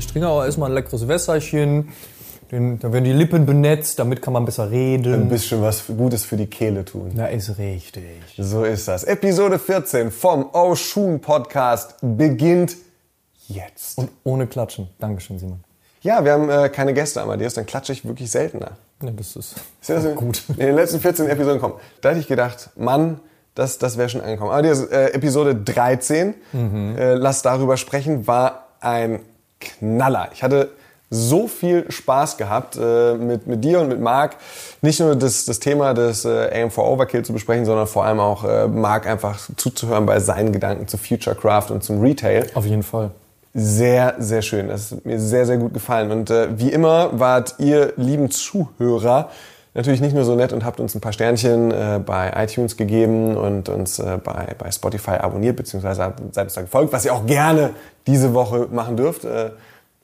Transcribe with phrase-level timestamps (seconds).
[0.00, 1.90] Ich trinke auch erstmal ein leckeres Wässerchen.
[2.50, 5.12] Den, da werden die Lippen benetzt, damit kann man besser reden.
[5.12, 7.10] Ein bisschen was Gutes für die Kehle tun.
[7.12, 8.22] Na, ist richtig.
[8.38, 9.04] So ist das.
[9.04, 12.78] Episode 14 vom Oh Schuhen Podcast beginnt
[13.46, 13.98] jetzt.
[13.98, 14.88] Und ohne Klatschen.
[14.98, 15.60] Dankeschön, Simon.
[16.00, 18.78] Ja, wir haben äh, keine Gäste, Amadeus, dann klatsche ich wirklich seltener.
[19.02, 20.44] Ja, das ist Sehr, sehr gut.
[20.48, 21.74] In den letzten 14 Episoden kommen.
[22.00, 23.20] Da hätte ich gedacht, Mann,
[23.54, 24.50] das, das wäre schon angekommen.
[24.50, 26.34] Aber die äh, Episode 13,
[26.96, 29.20] äh, lass darüber sprechen, war ein
[29.60, 30.28] Knaller.
[30.32, 30.70] Ich hatte
[31.10, 34.36] so viel Spaß gehabt, äh, mit, mit dir und mit Marc,
[34.80, 38.44] nicht nur das, das Thema des äh, AM4 Overkill zu besprechen, sondern vor allem auch
[38.44, 42.46] äh, Marc einfach zuzuhören bei seinen Gedanken zu Futurecraft und zum Retail.
[42.54, 43.10] Auf jeden Fall.
[43.52, 44.68] Sehr, sehr schön.
[44.68, 46.12] Das hat mir sehr, sehr gut gefallen.
[46.12, 49.30] Und äh, wie immer wart ihr, lieben Zuhörer,
[49.74, 53.36] natürlich nicht nur so nett und habt uns ein paar Sternchen äh, bei iTunes gegeben
[53.36, 57.26] und uns äh, bei, bei Spotify abonniert, beziehungsweise seid uns da gefolgt, was ihr auch
[57.26, 57.70] gerne
[58.06, 59.50] diese Woche machen dürft, äh,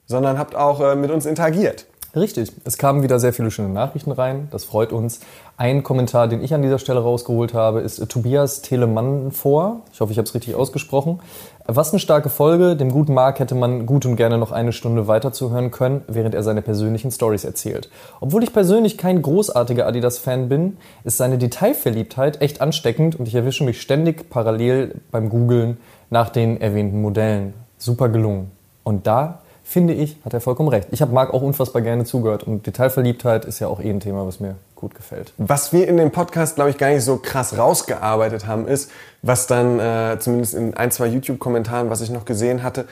[0.06, 1.86] sondern habt auch äh, mit uns interagiert.
[2.16, 2.50] Richtig.
[2.64, 4.48] Es kamen wieder sehr viele schöne Nachrichten rein.
[4.50, 5.20] Das freut uns.
[5.58, 9.82] Ein Kommentar, den ich an dieser Stelle rausgeholt habe, ist äh, Tobias Telemann vor.
[9.92, 11.20] Ich hoffe, ich habe es richtig ausgesprochen.
[11.68, 12.76] Was eine starke Folge.
[12.76, 16.44] Dem guten Marc hätte man gut und gerne noch eine Stunde weiterzuhören können, während er
[16.44, 17.90] seine persönlichen Stories erzählt.
[18.20, 23.64] Obwohl ich persönlich kein großartiger Adidas-Fan bin, ist seine Detailverliebtheit echt ansteckend und ich erwische
[23.64, 25.78] mich ständig parallel beim Googlen
[26.08, 27.54] nach den erwähnten Modellen.
[27.78, 28.52] Super gelungen.
[28.84, 30.86] Und da finde ich, hat er vollkommen recht.
[30.92, 34.24] Ich habe Marc auch unfassbar gerne zugehört und Detailverliebtheit ist ja auch eh ein Thema,
[34.24, 35.32] was mir gut gefällt.
[35.38, 38.90] Was wir in dem Podcast, glaube ich, gar nicht so krass rausgearbeitet haben, ist,
[39.22, 42.86] was dann äh, zumindest in ein, zwei YouTube-Kommentaren, was ich noch gesehen hatte,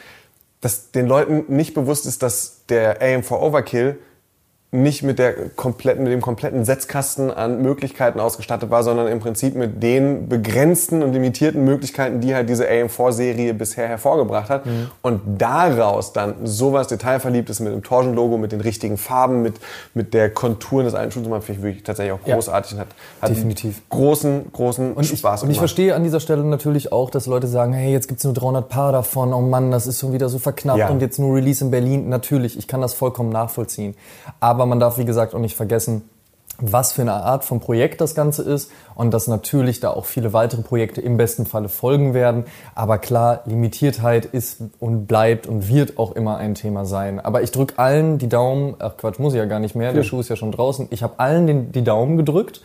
[0.61, 3.99] dass den Leuten nicht bewusst ist, dass der AM4 Overkill
[4.75, 9.55] nicht mit, der kompletten, mit dem kompletten Setzkasten an Möglichkeiten ausgestattet war, sondern im Prinzip
[9.55, 14.67] mit den begrenzten und limitierten Möglichkeiten, die halt diese AM4-Serie bisher hervorgebracht hat.
[14.67, 14.91] Mhm.
[15.03, 19.55] Und daraus dann sowas Detailverliebtes mit dem Torsion-Logo, mit den richtigen Farben, mit,
[19.95, 22.35] mit der Konturen des alten Schuhs, finde ich wirklich tatsächlich auch Ja.
[22.35, 22.89] großartig und hat,
[23.23, 23.81] hat Definitiv.
[23.91, 25.71] großen, großen Und ich, Spaß und ich gemacht.
[25.71, 28.91] verstehe an dieser Stelle natürlich auch, dass Leute sagen, hey, jetzt gibt's nur 300 Paar
[28.93, 30.89] davon, oh Mann, das ist schon wieder so verknappt Ja.
[30.89, 32.09] und jetzt nur Release in Berlin.
[32.09, 33.95] Natürlich, ich kann das vollkommen nachvollziehen.
[34.41, 36.03] Aber man darf, wie gesagt, auch nicht vergessen,
[36.59, 40.33] was für eine Art von Projekt das Ganze ist und dass natürlich da auch viele
[40.33, 42.45] weitere Projekte im besten Falle folgen werden.
[42.75, 47.19] Aber klar, Limitiertheit ist und bleibt und wird auch immer ein Thema sein.
[47.19, 50.05] Aber ich drücke allen die Daumen, ach Quatsch, muss ich ja gar nicht mehr, der
[50.05, 50.89] Schuh ist ja schon draußen.
[50.91, 52.63] Ich habe allen den, die Daumen gedrückt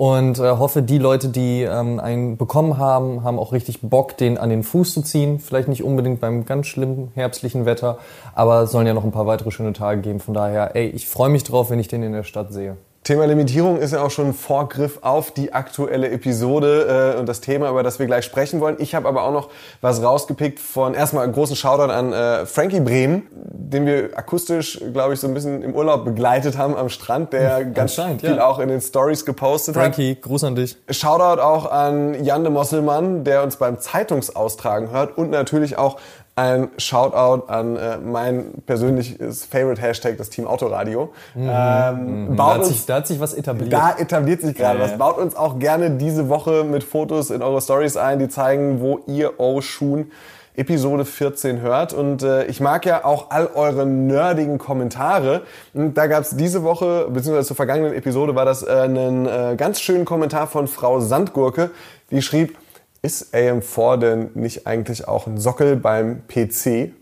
[0.00, 4.38] und äh, hoffe, die Leute, die ähm, einen bekommen haben, haben auch richtig Bock, den
[4.38, 5.40] an den Fuß zu ziehen.
[5.40, 7.98] Vielleicht nicht unbedingt beim ganz schlimmen herbstlichen Wetter,
[8.34, 10.18] aber es sollen ja noch ein paar weitere schöne Tage geben.
[10.18, 12.78] Von daher, ey, ich freue mich drauf, wenn ich den in der Stadt sehe.
[13.02, 17.40] Thema Limitierung ist ja auch schon ein Vorgriff auf die aktuelle Episode äh, und das
[17.40, 18.76] Thema, über das wir gleich sprechen wollen.
[18.78, 19.48] Ich habe aber auch noch
[19.80, 25.14] was rausgepickt von erstmal einen großen Shoutout an äh, Frankie Brehm, den wir akustisch, glaube
[25.14, 28.46] ich, so ein bisschen im Urlaub begleitet haben am Strand, der ganz viel ja.
[28.46, 29.82] auch in den Stories gepostet hat.
[29.82, 30.76] Frankie, Gruß an dich.
[30.90, 35.98] Shoutout auch an Jan de Mosselmann, der uns beim Zeitungsaustragen hört und natürlich auch
[36.36, 41.12] ein Shoutout an äh, mein persönliches Favorite Hashtag, das Team Autoradio.
[41.36, 41.92] Ähm, Da
[42.34, 43.72] baut hat, uns sich, da hat sich was etabliert.
[43.72, 44.90] da etabliert sich gerade Ja, was.
[44.92, 44.96] ja.
[44.96, 49.00] Baut uns auch gerne diese Woche mit Fotos in eure Stories ein, die zeigen, wo
[49.06, 50.10] ihr Oh Schuhen
[50.56, 51.92] Episode 14 hört.
[51.92, 55.42] Und äh, ich mag ja auch all eure nerdigen Kommentare.
[55.74, 59.54] Und da gab es diese Woche, beziehungsweise zur vergangenen Episode, war das äh, ein äh,
[59.56, 61.70] ganz schönen Kommentar von Frau Sandgurke,
[62.10, 62.56] die schrieb,
[63.02, 66.92] ist AM4 denn nicht eigentlich auch ein Sockel beim PC?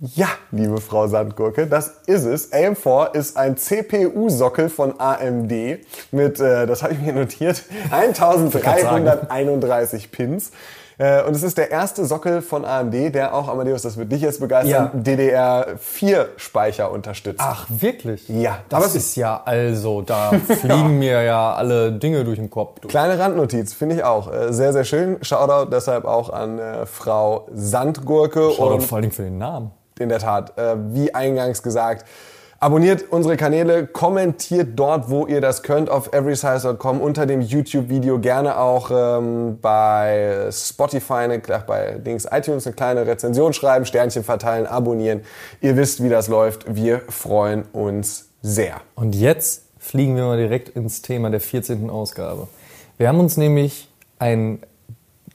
[0.00, 2.52] Ja, liebe Frau Sandgurke, das ist es.
[2.52, 5.52] AM4 ist ein CPU-Sockel von AMD
[6.12, 10.52] mit, äh, das habe ich mir notiert, 1331 Pins.
[10.98, 14.20] Äh, und es ist der erste Sockel von AMD, der auch, Amadeus, das wird dich
[14.20, 17.40] jetzt begeistern, DDR4-Speicher unterstützt.
[17.42, 18.28] Ach, wirklich?
[18.28, 22.80] Ja, Das aber ist ja also, da fliegen mir ja alle Dinge durch den Kopf.
[22.80, 22.88] Du.
[22.88, 24.32] Kleine Randnotiz, finde ich auch.
[24.32, 25.18] Äh, sehr, sehr schön.
[25.22, 28.50] Shoutout deshalb auch an äh, Frau Sandgurke.
[28.50, 29.70] Shoutout und vor allen Dingen für den Namen.
[29.98, 32.06] in der Tat, äh, wie eingangs gesagt,
[32.60, 38.18] Abonniert unsere Kanäle, kommentiert dort, wo ihr das könnt, auf everysize.com unter dem YouTube-Video.
[38.18, 44.66] Gerne auch ähm, bei Spotify, eine, bei Dings, iTunes eine kleine Rezension schreiben, Sternchen verteilen,
[44.66, 45.20] abonnieren.
[45.60, 46.74] Ihr wisst, wie das läuft.
[46.74, 48.80] Wir freuen uns sehr.
[48.96, 51.88] Und jetzt fliegen wir mal direkt ins Thema der 14.
[51.88, 52.48] Ausgabe.
[52.96, 53.88] Wir haben uns nämlich
[54.18, 54.58] ein,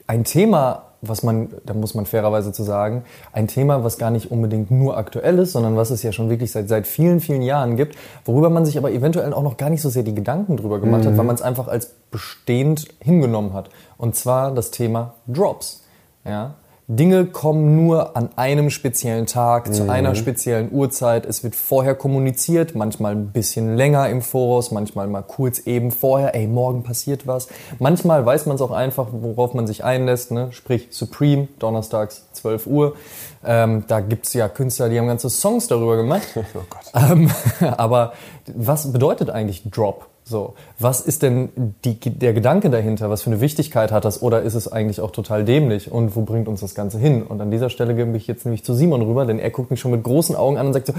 [0.06, 4.30] ein Thema was man, da muss man fairerweise zu sagen, ein Thema, was gar nicht
[4.30, 7.76] unbedingt nur aktuell ist, sondern was es ja schon wirklich seit, seit vielen, vielen Jahren
[7.76, 10.80] gibt, worüber man sich aber eventuell auch noch gar nicht so sehr die Gedanken drüber
[10.80, 11.08] gemacht mhm.
[11.08, 13.70] hat, weil man es einfach als bestehend hingenommen hat.
[13.98, 15.84] Und zwar das Thema Drops.
[16.24, 16.54] Ja?
[16.86, 19.72] Dinge kommen nur an einem speziellen Tag, mhm.
[19.72, 21.24] zu einer speziellen Uhrzeit.
[21.24, 26.34] Es wird vorher kommuniziert, manchmal ein bisschen länger im Voraus, manchmal mal kurz eben vorher,
[26.34, 27.48] ey, morgen passiert was.
[27.78, 30.48] Manchmal weiß man es auch einfach, worauf man sich einlässt, ne?
[30.52, 32.96] sprich Supreme, donnerstags 12 Uhr.
[33.44, 36.28] Ähm, da gibt's ja Künstler, die haben ganze Songs darüber gemacht.
[36.56, 37.10] Oh Gott.
[37.10, 37.30] Ähm,
[37.76, 38.12] aber
[38.54, 40.06] was bedeutet eigentlich Drop?
[40.26, 43.10] So, was ist denn die, der Gedanke dahinter?
[43.10, 44.22] Was für eine Wichtigkeit hat das?
[44.22, 45.92] Oder ist es eigentlich auch total dämlich?
[45.92, 47.22] Und wo bringt uns das Ganze hin?
[47.22, 49.80] Und an dieser Stelle gebe ich jetzt nämlich zu Simon rüber, denn er guckt mich
[49.80, 50.94] schon mit großen Augen an und sagt so,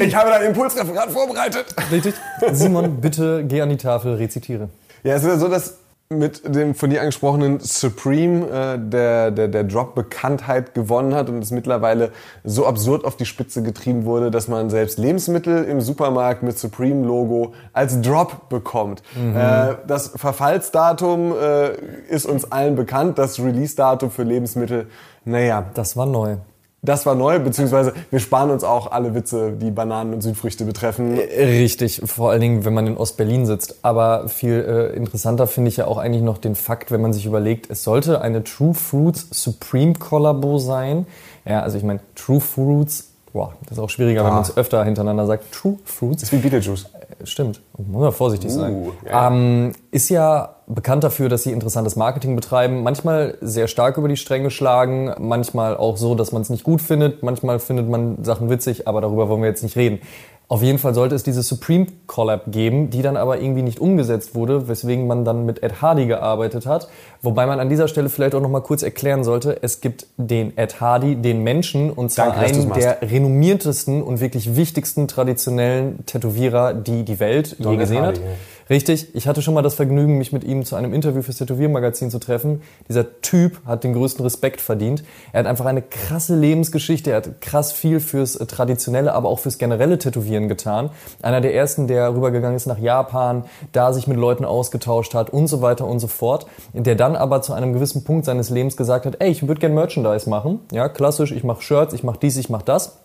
[0.00, 1.66] ich habe dein Impulsreferat vorbereitet.
[1.92, 2.14] Richtig.
[2.52, 4.68] Simon, bitte geh an die Tafel, rezitiere.
[5.04, 5.76] Ja, es ist ja so, dass
[6.10, 11.42] mit dem von dir angesprochenen Supreme äh, der, der, der Drop Bekanntheit gewonnen hat und
[11.42, 12.10] es mittlerweile
[12.44, 17.54] so absurd auf die Spitze getrieben wurde, dass man selbst Lebensmittel im Supermarkt mit Supreme-Logo
[17.72, 19.02] als Drop bekommt.
[19.16, 19.36] Mhm.
[19.36, 21.74] Äh, das Verfallsdatum äh,
[22.08, 24.88] ist uns allen bekannt, das Release-Datum für Lebensmittel,
[25.24, 25.64] naja.
[25.74, 26.36] Das war neu.
[26.84, 31.18] Das war neu, beziehungsweise wir sparen uns auch alle Witze, die Bananen und Südfrüchte betreffen.
[31.18, 33.76] Richtig, vor allen Dingen, wenn man in Ostberlin sitzt.
[33.82, 37.24] Aber viel äh, interessanter finde ich ja auch eigentlich noch den Fakt, wenn man sich
[37.24, 41.06] überlegt, es sollte eine True Fruits Supreme Collabo sein.
[41.46, 44.26] Ja, also ich meine, True Fruits, boah, das ist auch schwieriger, ah.
[44.26, 45.52] wenn man es öfter hintereinander sagt.
[45.52, 46.20] True Fruits.
[46.20, 46.86] Das ist wie Beetlejuice.
[47.22, 48.92] Stimmt, muss man vorsichtig uh, sein.
[49.06, 49.28] Ja.
[49.28, 52.82] Ähm, ist ja bekannt dafür, dass sie interessantes Marketing betreiben.
[52.82, 56.80] Manchmal sehr stark über die Stränge schlagen, manchmal auch so, dass man es nicht gut
[56.80, 57.22] findet.
[57.22, 60.00] Manchmal findet man Sachen witzig, aber darüber wollen wir jetzt nicht reden.
[60.46, 64.34] Auf jeden Fall sollte es diese Supreme Collab geben, die dann aber irgendwie nicht umgesetzt
[64.34, 66.88] wurde, weswegen man dann mit Ed Hardy gearbeitet hat.
[67.22, 70.56] Wobei man an dieser Stelle vielleicht auch noch mal kurz erklären sollte, es gibt den
[70.58, 76.74] Ed Hardy, den Menschen, und zwar Danke, einen der renommiertesten und wirklich wichtigsten traditionellen Tätowierer,
[76.74, 78.24] die die Welt Don je gesehen Hardy, hat.
[78.24, 78.32] Ja.
[78.70, 82.10] Richtig, ich hatte schon mal das Vergnügen, mich mit ihm zu einem Interview fürs Tätowiermagazin
[82.10, 82.62] zu treffen.
[82.88, 85.04] Dieser Typ hat den größten Respekt verdient.
[85.32, 89.38] Er hat einfach eine krasse Lebensgeschichte, er hat krass viel fürs äh, traditionelle, aber auch
[89.38, 90.90] fürs generelle Tätowieren getan.
[91.20, 95.46] Einer der ersten, der rübergegangen ist nach Japan, da sich mit Leuten ausgetauscht hat und
[95.46, 96.46] so weiter und so fort.
[96.72, 99.74] Der dann aber zu einem gewissen Punkt seines Lebens gesagt hat, ey, ich würde gern
[99.74, 100.60] Merchandise machen.
[100.72, 103.03] Ja, klassisch, ich mache Shirts, ich mache dies, ich mache das.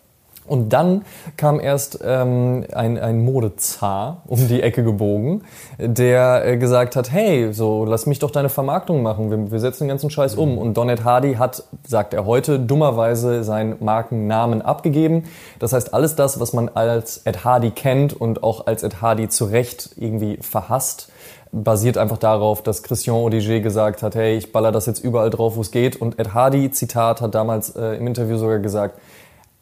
[0.49, 1.03] Und dann
[1.37, 5.43] kam erst ähm, ein, ein Modezar um die Ecke gebogen,
[5.77, 9.83] der äh, gesagt hat, hey, so lass mich doch deine Vermarktung machen, wir, wir setzen
[9.83, 10.57] den ganzen Scheiß um.
[10.57, 15.23] Und Donnet Hardy hat, sagt er heute, dummerweise seinen Markennamen abgegeben.
[15.59, 19.29] Das heißt, alles das, was man als Ed Hardy kennt und auch als Ed Hardy
[19.29, 21.09] zu Recht irgendwie verhasst,
[21.51, 25.55] basiert einfach darauf, dass Christian Odiger gesagt hat, hey, ich baller das jetzt überall drauf,
[25.55, 25.99] wo es geht.
[25.99, 28.99] Und Ed Hardy, Zitat, hat damals äh, im Interview sogar gesagt,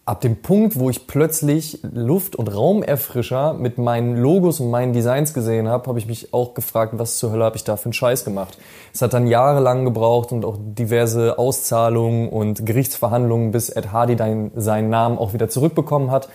[0.08, 5.34] ab dem Punkt, wo ich plötzlich Luft- und Raumerfrischer mit meinen Logos und meinen Designs
[5.34, 7.94] gesehen habe, habe ich mich auch gefragt, was zur Hölle habe ich da für einen
[7.94, 8.58] Scheiß gemacht.
[8.94, 14.52] Es hat dann jahrelang gebraucht und auch diverse Auszahlungen und Gerichtsverhandlungen, bis Ed Hardy dann
[14.56, 16.30] seinen Namen auch wieder zurückbekommen hat.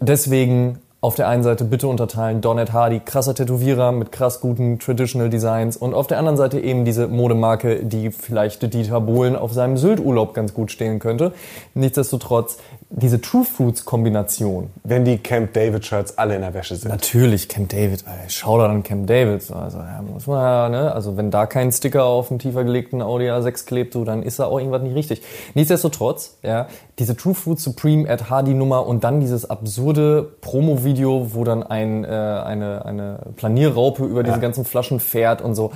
[0.00, 4.78] Deswegen auf der einen Seite bitte unterteilen Don Ed Hardy, krasser Tätowierer mit krass guten
[4.78, 9.52] Traditional Designs und auf der anderen Seite eben diese Modemarke, die vielleicht Dieter Bohlen auf
[9.52, 11.34] seinem Sylt-Urlaub ganz gut stehen könnte.
[11.74, 12.56] Nichtsdestotrotz,
[12.96, 14.70] diese True Fruits Kombination.
[14.84, 16.90] Wenn die Camp David Shirts alle in der Wäsche sind.
[16.90, 18.04] Natürlich, Camp David.
[18.28, 19.50] Schau da an Camp David.
[19.50, 20.92] Also, ja, muss man ja, ne?
[20.92, 24.38] also wenn da kein Sticker auf dem tiefer gelegten Audi A6 klebt, du, dann ist
[24.38, 25.22] da auch irgendwas nicht richtig.
[25.54, 31.42] Nichtsdestotrotz, ja, diese True Fruits Supreme Ed Hardy Nummer und dann dieses absurde Promo-Video, wo
[31.44, 34.24] dann ein, äh, eine, eine Planierraupe über ja.
[34.24, 35.72] diese ganzen Flaschen fährt und so.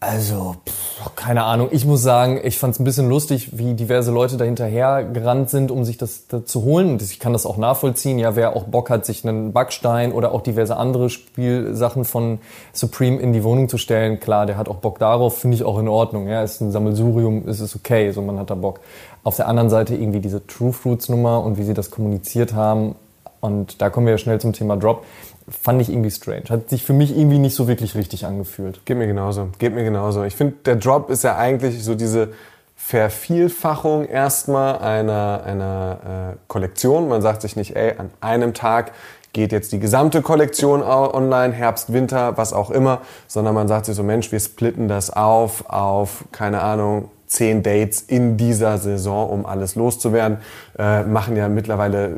[0.00, 1.70] Also, pff, keine Ahnung.
[1.72, 5.72] Ich muss sagen, ich fand es ein bisschen lustig, wie diverse Leute dahinterher gerannt sind,
[5.72, 6.90] um sich das, das, zu holen.
[6.90, 8.20] Und ich kann das auch nachvollziehen.
[8.20, 12.38] Ja, wer auch Bock hat, sich einen Backstein oder auch diverse andere Spielsachen von
[12.72, 15.80] Supreme in die Wohnung zu stellen, klar, der hat auch Bock darauf, finde ich auch
[15.80, 16.28] in Ordnung.
[16.28, 18.78] Ja, ist ein Sammelsurium, ist es okay, so man hat da Bock.
[19.24, 22.94] Auf der anderen Seite irgendwie diese True Fruits Nummer und wie sie das kommuniziert haben.
[23.40, 25.04] Und da kommen wir ja schnell zum Thema Drop
[25.50, 26.44] fand ich irgendwie strange.
[26.48, 28.84] Hat sich für mich irgendwie nicht so wirklich richtig angefühlt.
[28.84, 29.48] Geht mir genauso.
[29.58, 30.24] Geht mir genauso.
[30.24, 32.30] Ich finde, der Drop ist ja eigentlich so diese
[32.76, 37.08] Vervielfachung erstmal einer, einer äh, Kollektion.
[37.08, 38.92] Man sagt sich nicht, ey, an einem Tag
[39.32, 43.94] geht jetzt die gesamte Kollektion online, Herbst, Winter, was auch immer, sondern man sagt sich
[43.94, 49.46] so, Mensch, wir splitten das auf, auf, keine Ahnung, zehn Dates in dieser Saison, um
[49.46, 50.38] alles loszuwerden.
[50.78, 52.16] Äh, machen ja mittlerweile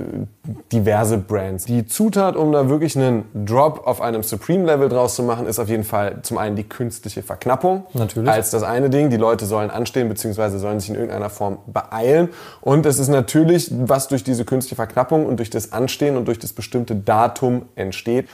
[0.72, 1.64] diverse Brands.
[1.64, 5.68] Die Zutat, um da wirklich einen Drop auf einem Supreme-Level draus zu machen, ist auf
[5.68, 7.84] jeden Fall zum einen die künstliche Verknappung.
[7.92, 8.30] Natürlich.
[8.30, 9.10] Als das eine Ding.
[9.10, 10.58] Die Leute sollen anstehen bzw.
[10.58, 12.28] sollen sich in irgendeiner Form beeilen.
[12.60, 16.38] Und es ist natürlich, was durch diese künstliche Verknappung und durch das Anstehen und durch
[16.38, 18.28] das bestimmte Datum entsteht,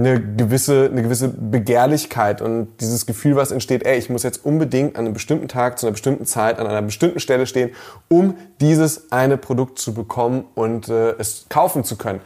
[0.00, 4.96] eine gewisse, eine gewisse Begehrlichkeit und dieses Gefühl, was entsteht, ey, ich muss jetzt unbedingt
[4.96, 7.70] an einem bestimmten Tag, zu einer bestimmten Zeit, an einer bestimmten Stelle stehen,
[8.08, 12.20] um dieses eine Produkt zu bekommen und äh, es kaufen zu können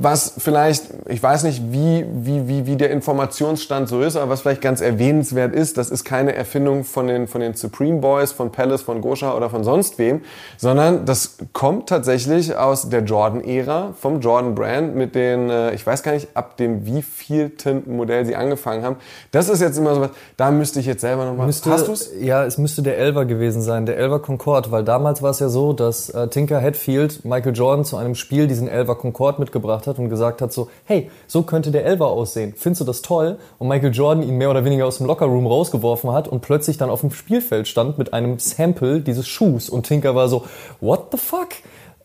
[0.00, 4.42] was vielleicht, ich weiß nicht, wie, wie, wie, wie der Informationsstand so ist, aber was
[4.42, 8.52] vielleicht ganz erwähnenswert ist, das ist keine Erfindung von den, von den Supreme Boys, von
[8.52, 10.20] Palace, von Gosha oder von sonst wem,
[10.56, 16.12] sondern das kommt tatsächlich aus der Jordan-Ära, vom Jordan-Brand mit den, äh, ich weiß gar
[16.12, 18.96] nicht, ab dem wievielten Modell sie angefangen haben.
[19.32, 22.10] Das ist jetzt immer so was, da müsste ich jetzt selber nochmal, müsste, hast du's?
[22.20, 25.48] Ja, es müsste der Elver gewesen sein, der Elver Concorde, weil damals war es ja
[25.48, 29.87] so, dass äh, Tinker Hatfield Michael Jordan zu einem Spiel diesen Elver Concorde mitgebracht hat
[29.96, 32.54] und gesagt hat so, hey, so könnte der Elver aussehen.
[32.56, 33.38] Findest du das toll?
[33.58, 36.90] Und Michael Jordan ihn mehr oder weniger aus dem Lockerroom rausgeworfen hat und plötzlich dann
[36.90, 39.70] auf dem Spielfeld stand mit einem Sample dieses Schuhs.
[39.70, 40.44] Und Tinker war so,
[40.80, 41.48] what the fuck?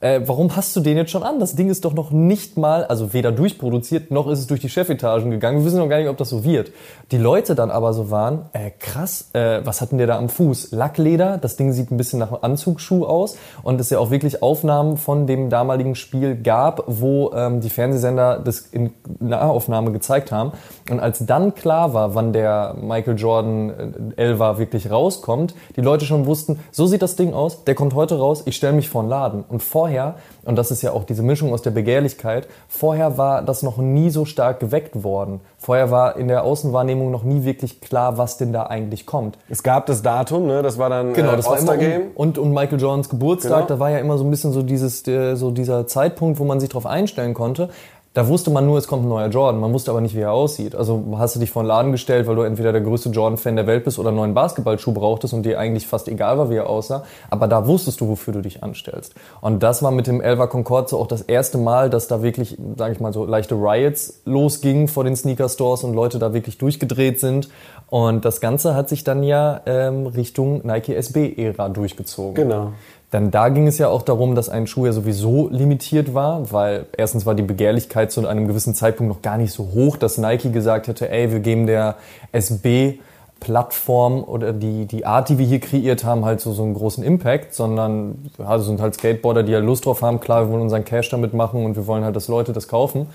[0.03, 1.39] Äh, warum hast du den jetzt schon an?
[1.39, 4.67] Das Ding ist doch noch nicht mal, also weder durchproduziert, noch ist es durch die
[4.67, 5.60] Chefetagen gegangen.
[5.60, 6.74] Wir wissen noch gar nicht, ob das so wird.
[7.12, 10.74] Die Leute dann aber so waren, äh, krass, äh, was hatten der da am Fuß?
[10.74, 14.43] Lackleder, das Ding sieht ein bisschen nach einem Anzugsschuh aus und es ja auch wirklich
[14.43, 18.91] Aufnahmen von dem damaligen Spiel gab, wo ähm, die Fernsehsender das in
[19.22, 20.51] Nahaufnahme gezeigt haben.
[20.91, 23.69] Und als dann klar war, wann der Michael Jordan
[24.17, 27.93] äh, Elva wirklich rauskommt, die Leute schon wussten, so sieht das Ding aus, der kommt
[27.93, 29.45] heute raus, ich stelle mich vor den Laden.
[29.48, 33.41] Und vorher vorher, und das ist ja auch diese Mischung aus der Begehrlichkeit, vorher war
[33.43, 35.39] das noch nie so stark geweckt worden.
[35.57, 39.38] Vorher war in der Außenwahrnehmung noch nie wirklich klar, was denn da eigentlich kommt.
[39.50, 40.62] Es gab das Datum, ne?
[40.62, 43.67] das war dann genau, äh, das war immer um, und, und Michael Jordans Geburtstag, genau.
[43.67, 46.59] da war ja immer so ein bisschen so dieses, der, so dieser Zeitpunkt, wo man
[46.59, 47.69] sich darauf einstellen konnte.
[48.13, 49.60] Da wusste man nur, es kommt ein neuer Jordan.
[49.60, 50.75] Man wusste aber nicht, wie er aussieht.
[50.75, 53.65] Also hast du dich vor den Laden gestellt, weil du entweder der größte Jordan-Fan der
[53.65, 56.70] Welt bist oder einen neuen Basketballschuh brauchtest und dir eigentlich fast egal war, wie er
[56.70, 57.05] aussah.
[57.32, 59.15] Aber da wusstest du, wofür du dich anstellst.
[59.41, 62.55] Und das war mit dem Elva Concorde so auch das erste Mal, dass da wirklich,
[62.77, 67.20] sage ich mal so, leichte Riots losgingen vor den Sneaker-Stores und Leute da wirklich durchgedreht
[67.20, 67.50] sind.
[67.88, 72.36] Und das Ganze hat sich dann ja ähm, Richtung Nike SB-Ära durchgezogen.
[72.36, 72.74] Genau.
[73.13, 76.88] Denn da ging es ja auch darum, dass ein Schuh ja sowieso limitiert war, weil
[76.98, 80.51] erstens war die Begehrlichkeit zu einem gewissen Zeitpunkt noch gar nicht so hoch, dass Nike
[80.51, 81.96] gesagt hätte, ey, wir geben der
[82.32, 83.00] SB
[83.39, 87.03] Plattform oder die, die Art, die wir hier kreiert haben, halt so, so einen großen
[87.03, 90.20] Impact, sondern ja, sind halt Skateboarder, die halt Lust drauf haben.
[90.20, 93.08] Klar, wir wollen unseren Cash damit machen und wir wollen halt, dass Leute das kaufen.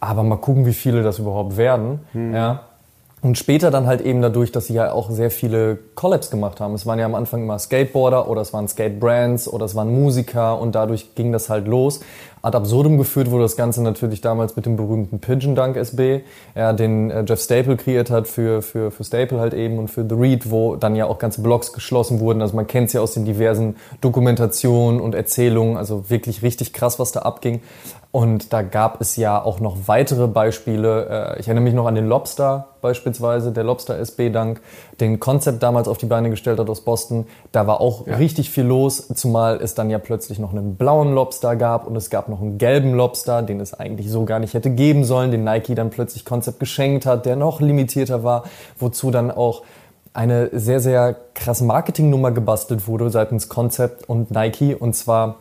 [0.00, 2.00] Aber mal gucken, wie viele das überhaupt werden.
[2.12, 2.34] Hm.
[2.34, 2.60] Ja.
[3.20, 6.74] Und später dann halt eben dadurch, dass sie ja auch sehr viele Collabs gemacht haben.
[6.74, 10.60] Es waren ja am Anfang immer Skateboarder oder es waren Skatebrands oder es waren Musiker
[10.60, 12.00] und dadurch ging das halt los.
[12.48, 16.22] Ad absurdum geführt wurde das Ganze natürlich damals mit dem berühmten Pigeon Dunk SB,
[16.54, 20.06] ja, den äh, Jeff Staple kreiert hat für, für, für Staple halt eben und für
[20.08, 22.40] The Read, wo dann ja auch ganze Blogs geschlossen wurden.
[22.40, 25.76] Also man kennt es ja aus den diversen Dokumentationen und Erzählungen.
[25.76, 27.60] Also wirklich richtig krass, was da abging.
[28.10, 31.34] Und da gab es ja auch noch weitere Beispiele.
[31.36, 34.62] Äh, ich erinnere mich noch an den Lobster beispielsweise, der Lobster SB Dank,
[35.00, 37.26] den Konzept damals auf die Beine gestellt hat aus Boston.
[37.52, 38.16] Da war auch ja.
[38.16, 42.08] richtig viel los, zumal es dann ja plötzlich noch einen blauen Lobster gab und es
[42.08, 45.44] gab noch einen gelben Lobster, den es eigentlich so gar nicht hätte geben sollen, den
[45.44, 48.44] Nike dann plötzlich Konzept geschenkt hat, der noch limitierter war,
[48.78, 49.62] wozu dann auch
[50.12, 54.74] eine sehr, sehr krasse Marketingnummer gebastelt wurde seitens Konzept und Nike.
[54.74, 55.36] Und zwar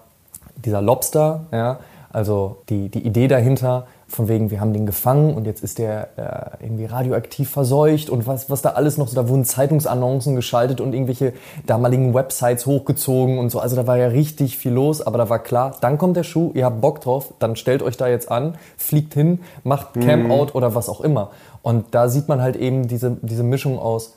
[0.63, 1.79] dieser Lobster, ja,
[2.11, 6.57] also die, die Idee dahinter, von wegen, wir haben den gefangen und jetzt ist der
[6.59, 10.79] äh, irgendwie radioaktiv verseucht und was, was da alles noch so, da wurden Zeitungsannoncen geschaltet
[10.79, 11.33] und irgendwelche
[11.65, 13.59] damaligen Websites hochgezogen und so.
[13.59, 16.51] Also da war ja richtig viel los, aber da war klar, dann kommt der Schuh,
[16.53, 20.51] ihr habt Bock drauf, dann stellt euch da jetzt an, fliegt hin, macht Campout mhm.
[20.55, 21.31] oder was auch immer.
[21.61, 24.13] Und da sieht man halt eben diese, diese Mischung aus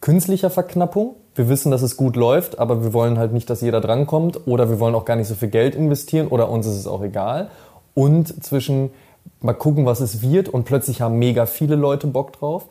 [0.00, 3.80] künstlicher Verknappung, wir wissen, dass es gut läuft, aber wir wollen halt nicht, dass jeder
[3.80, 6.86] drankommt oder wir wollen auch gar nicht so viel Geld investieren oder uns ist es
[6.86, 7.50] auch egal.
[7.94, 8.90] Und zwischen
[9.40, 12.66] mal gucken, was es wird und plötzlich haben mega viele Leute Bock drauf,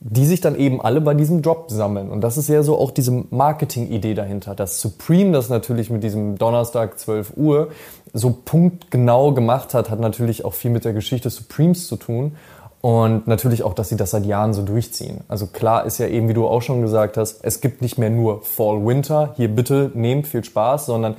[0.00, 2.10] die sich dann eben alle bei diesem Job sammeln.
[2.10, 4.54] Und das ist ja so auch diese Marketing-Idee dahinter.
[4.54, 7.68] Das Supreme das natürlich mit diesem Donnerstag 12 Uhr
[8.14, 12.36] so punktgenau gemacht hat, hat natürlich auch viel mit der Geschichte Supremes zu tun.
[12.80, 15.20] Und natürlich auch, dass sie das seit Jahren so durchziehen.
[15.28, 18.08] Also klar ist ja eben, wie du auch schon gesagt hast, es gibt nicht mehr
[18.08, 21.16] nur Fall, Winter, hier bitte nehmt viel Spaß, sondern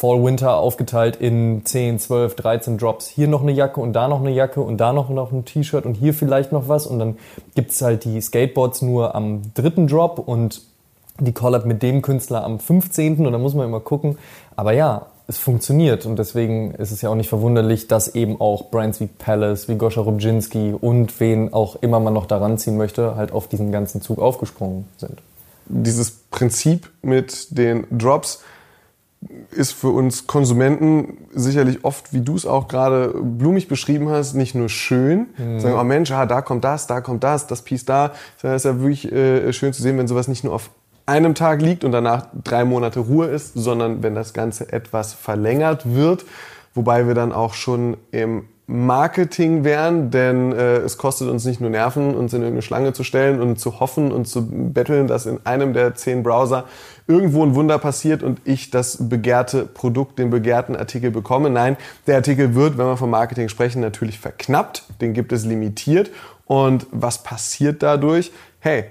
[0.00, 3.06] Fall Winter aufgeteilt in 10, 12, 13 Drops.
[3.06, 5.84] Hier noch eine Jacke und da noch eine Jacke und da noch, noch ein T-Shirt
[5.84, 6.86] und hier vielleicht noch was.
[6.86, 7.18] Und dann
[7.54, 10.62] gibt's halt die Skateboards nur am dritten Drop und
[11.18, 13.26] die Collab mit dem Künstler am 15.
[13.26, 14.16] Und da muss man immer gucken.
[14.56, 18.70] Aber ja, es funktioniert und deswegen ist es ja auch nicht verwunderlich, dass eben auch
[18.70, 23.16] Brands wie Palace, wie Goscha Rubczynski und wen auch immer man noch daran ziehen möchte,
[23.16, 25.20] halt auf diesen ganzen Zug aufgesprungen sind.
[25.66, 28.42] Dieses Prinzip mit den Drops
[29.50, 34.54] ist für uns Konsumenten sicherlich oft, wie du es auch gerade blumig beschrieben hast, nicht
[34.54, 35.28] nur schön.
[35.36, 35.60] Mhm.
[35.60, 38.12] Sagen, oh Mensch, ah, da kommt das, da kommt das, das Piece da.
[38.40, 40.70] Das ist ja wirklich äh, schön zu sehen, wenn sowas nicht nur auf
[41.04, 45.94] einem Tag liegt und danach drei Monate Ruhe ist, sondern wenn das Ganze etwas verlängert
[45.94, 46.24] wird,
[46.74, 51.70] wobei wir dann auch schon im Marketing wären, denn äh, es kostet uns nicht nur
[51.70, 55.44] Nerven, uns in irgendeine Schlange zu stellen und zu hoffen und zu betteln, dass in
[55.44, 56.66] einem der zehn Browser
[57.08, 61.50] irgendwo ein Wunder passiert und ich das begehrte Produkt, den begehrten Artikel bekomme.
[61.50, 66.12] Nein, der Artikel wird, wenn wir vom Marketing sprechen, natürlich verknappt, den gibt es limitiert.
[66.46, 68.30] Und was passiert dadurch?
[68.60, 68.84] Hey,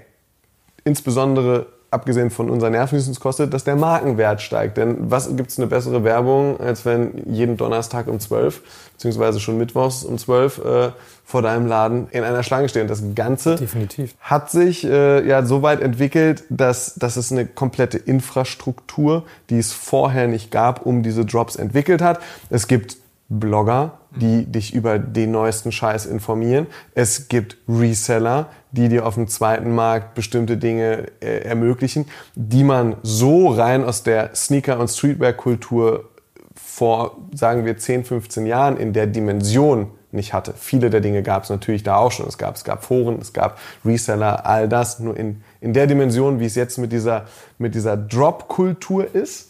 [0.83, 4.77] insbesondere abgesehen von unseren Nerven, die es uns kostet, dass der Markenwert steigt.
[4.77, 8.61] Denn was gibt es eine bessere Werbung, als wenn jeden Donnerstag um 12,
[8.93, 10.89] beziehungsweise schon mittwochs um 12 äh,
[11.25, 12.87] vor deinem Laden in einer Schlange stehen.
[12.87, 14.15] Das Ganze Definitiv.
[14.19, 19.73] hat sich äh, ja so weit entwickelt, dass, dass es eine komplette Infrastruktur, die es
[19.73, 22.19] vorher nicht gab, um diese Drops entwickelt hat.
[22.49, 22.97] Es gibt
[23.29, 26.65] Blogger, die dich über den neuesten Scheiß informieren.
[26.95, 32.05] Es gibt Reseller, die dir auf dem zweiten Markt bestimmte Dinge äh, ermöglichen,
[32.35, 36.09] die man so rein aus der Sneaker- und Streetwear-Kultur
[36.55, 40.53] vor, sagen wir, 10, 15 Jahren in der Dimension nicht hatte.
[40.57, 42.27] Viele der Dinge gab es natürlich da auch schon.
[42.27, 44.99] Es gab, es gab Foren, es gab Reseller, all das.
[44.99, 47.25] Nur in, in der Dimension, wie es jetzt mit dieser,
[47.59, 49.48] mit dieser Drop-Kultur ist,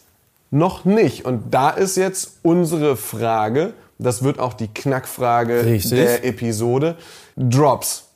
[0.50, 1.24] noch nicht.
[1.24, 5.98] Und da ist jetzt unsere Frage, das wird auch die Knackfrage Richtig.
[5.98, 6.96] der Episode,
[7.36, 8.06] Drops.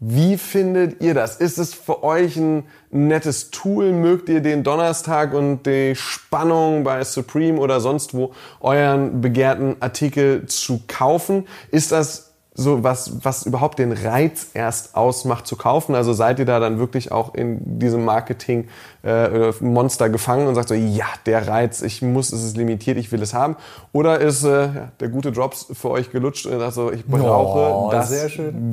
[0.00, 1.36] Wie findet ihr das?
[1.38, 3.92] Ist es für euch ein nettes Tool?
[3.92, 10.46] Mögt ihr den Donnerstag und die Spannung bei Supreme oder sonst wo euren begehrten Artikel
[10.46, 11.48] zu kaufen?
[11.72, 12.27] Ist das
[12.58, 15.94] so was, was überhaupt den Reiz erst ausmacht zu kaufen?
[15.94, 18.66] Also seid ihr da dann wirklich auch in diesem Marketing
[19.04, 23.12] äh, Monster gefangen und sagt so, ja, der Reiz, ich muss, es ist limitiert, ich
[23.12, 23.54] will es haben?
[23.92, 27.90] Oder ist äh, der gute Drops für euch gelutscht und sagt so, ich brauche oh,
[27.92, 28.12] das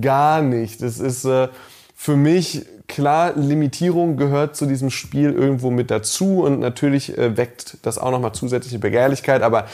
[0.01, 0.81] gar nicht.
[0.81, 1.49] Das ist äh,
[1.95, 7.77] für mich klar, Limitierung gehört zu diesem Spiel irgendwo mit dazu und natürlich äh, weckt
[7.83, 9.65] das auch nochmal zusätzliche Begehrlichkeit, aber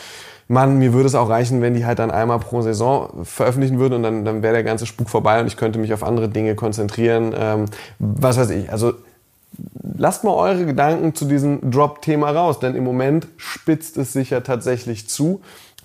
[0.52, 3.94] Mann, mir würde es auch reichen, wenn die halt dann einmal pro Saison veröffentlichen würden
[3.96, 6.56] und dann, dann wäre der ganze Spuk vorbei und ich könnte mich auf andere Dinge
[6.56, 7.34] konzentrieren.
[7.34, 7.66] Ähm,
[8.00, 8.70] was weiß ich.
[8.70, 8.94] Also
[9.98, 14.42] lasst mal eure Gedanken zu diesem Drop-Thema raus, denn im Moment spitzt es sich ja
[14.42, 15.42] tatsächlich zu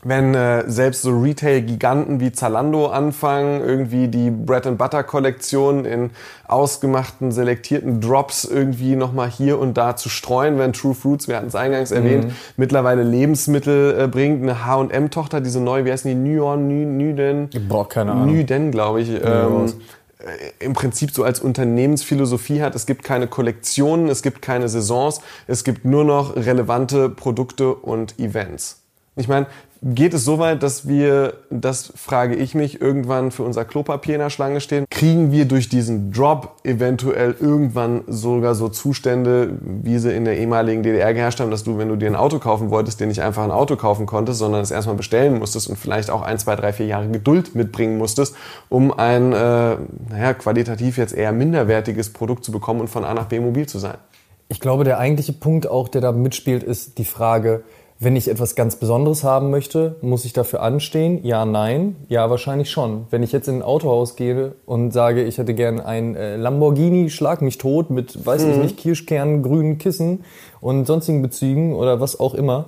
[0.09, 6.11] wenn äh, selbst so Retail-Giganten wie Zalando anfangen, irgendwie die Bread-and-Butter-Kollektion in
[6.47, 11.49] ausgemachten, selektierten Drops irgendwie nochmal hier und da zu streuen, wenn True Fruits, wir hatten
[11.49, 12.33] es eingangs erwähnt, mhm.
[12.57, 14.43] mittlerweile Lebensmittel äh, bringt.
[14.43, 16.15] Eine H&M-Tochter, diese neue, wie heißen die?
[16.15, 17.51] Nyon, Ny, Nyden?
[17.69, 18.27] Boah, keine Ahnung.
[18.27, 19.11] Nyden, glaube ich.
[19.11, 19.73] Ähm,
[20.19, 25.21] äh, im Prinzip so als Unternehmensphilosophie hat, es gibt keine Kollektionen, es gibt keine Saisons,
[25.49, 28.83] es gibt nur noch relevante Produkte und Events.
[29.17, 29.47] Ich meine,
[29.95, 34.21] geht es so weit, dass wir, das frage ich mich, irgendwann für unser Klopapier in
[34.21, 34.85] der Schlange stehen?
[34.91, 40.83] Kriegen wir durch diesen Drop eventuell irgendwann sogar so Zustände, wie sie in der ehemaligen
[40.83, 43.45] DDR geherrscht haben, dass du, wenn du dir ein Auto kaufen wolltest, dir nicht einfach
[43.45, 46.73] ein Auto kaufen konntest, sondern es erstmal bestellen musstest und vielleicht auch ein, zwei, drei,
[46.73, 48.35] vier Jahre Geduld mitbringen musstest,
[48.69, 53.27] um ein, äh, naja, qualitativ jetzt eher minderwertiges Produkt zu bekommen und von A nach
[53.27, 53.99] B mobil zu sein?
[54.49, 57.63] Ich glaube, der eigentliche Punkt auch, der da mitspielt, ist die Frage,
[57.99, 61.21] wenn ich etwas ganz Besonderes haben möchte, muss ich dafür anstehen?
[61.23, 61.97] Ja, nein.
[62.09, 63.07] Ja, wahrscheinlich schon.
[63.11, 67.09] Wenn ich jetzt in ein Autohaus gehe und sage, ich hätte gern ein äh, Lamborghini,
[67.09, 68.51] schlag mich tot mit, weiß mhm.
[68.51, 70.25] ich nicht, Kirschkern, grünen Kissen
[70.61, 72.67] und sonstigen Bezügen oder was auch immer,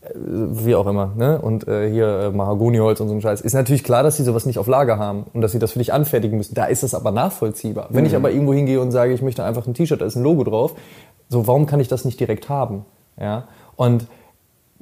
[0.00, 1.40] äh, wie auch immer, ne?
[1.42, 3.40] Und äh, hier äh, Mahagoniholz und so ein Scheiß.
[3.40, 5.80] Ist natürlich klar, dass sie sowas nicht auf Lager haben und dass sie das für
[5.80, 6.54] dich anfertigen müssen.
[6.54, 7.88] Da ist das aber nachvollziehbar.
[7.90, 8.18] Wenn ich mhm.
[8.18, 10.76] aber irgendwo hingehe und sage, ich möchte einfach ein T-Shirt, da ist ein Logo drauf,
[11.28, 12.84] so warum kann ich das nicht direkt haben?
[13.18, 13.48] Ja?
[13.74, 14.06] Und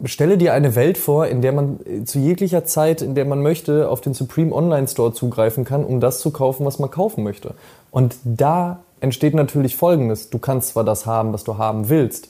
[0.04, 3.42] Stelle dir eine Welt vor, in der man äh, zu jeglicher Zeit, in der man
[3.42, 7.24] möchte, auf den Supreme Online Store zugreifen kann, um das zu kaufen, was man kaufen
[7.24, 7.54] möchte.
[7.90, 10.30] Und da entsteht natürlich Folgendes.
[10.30, 12.28] Du kannst zwar das haben, was du haben willst.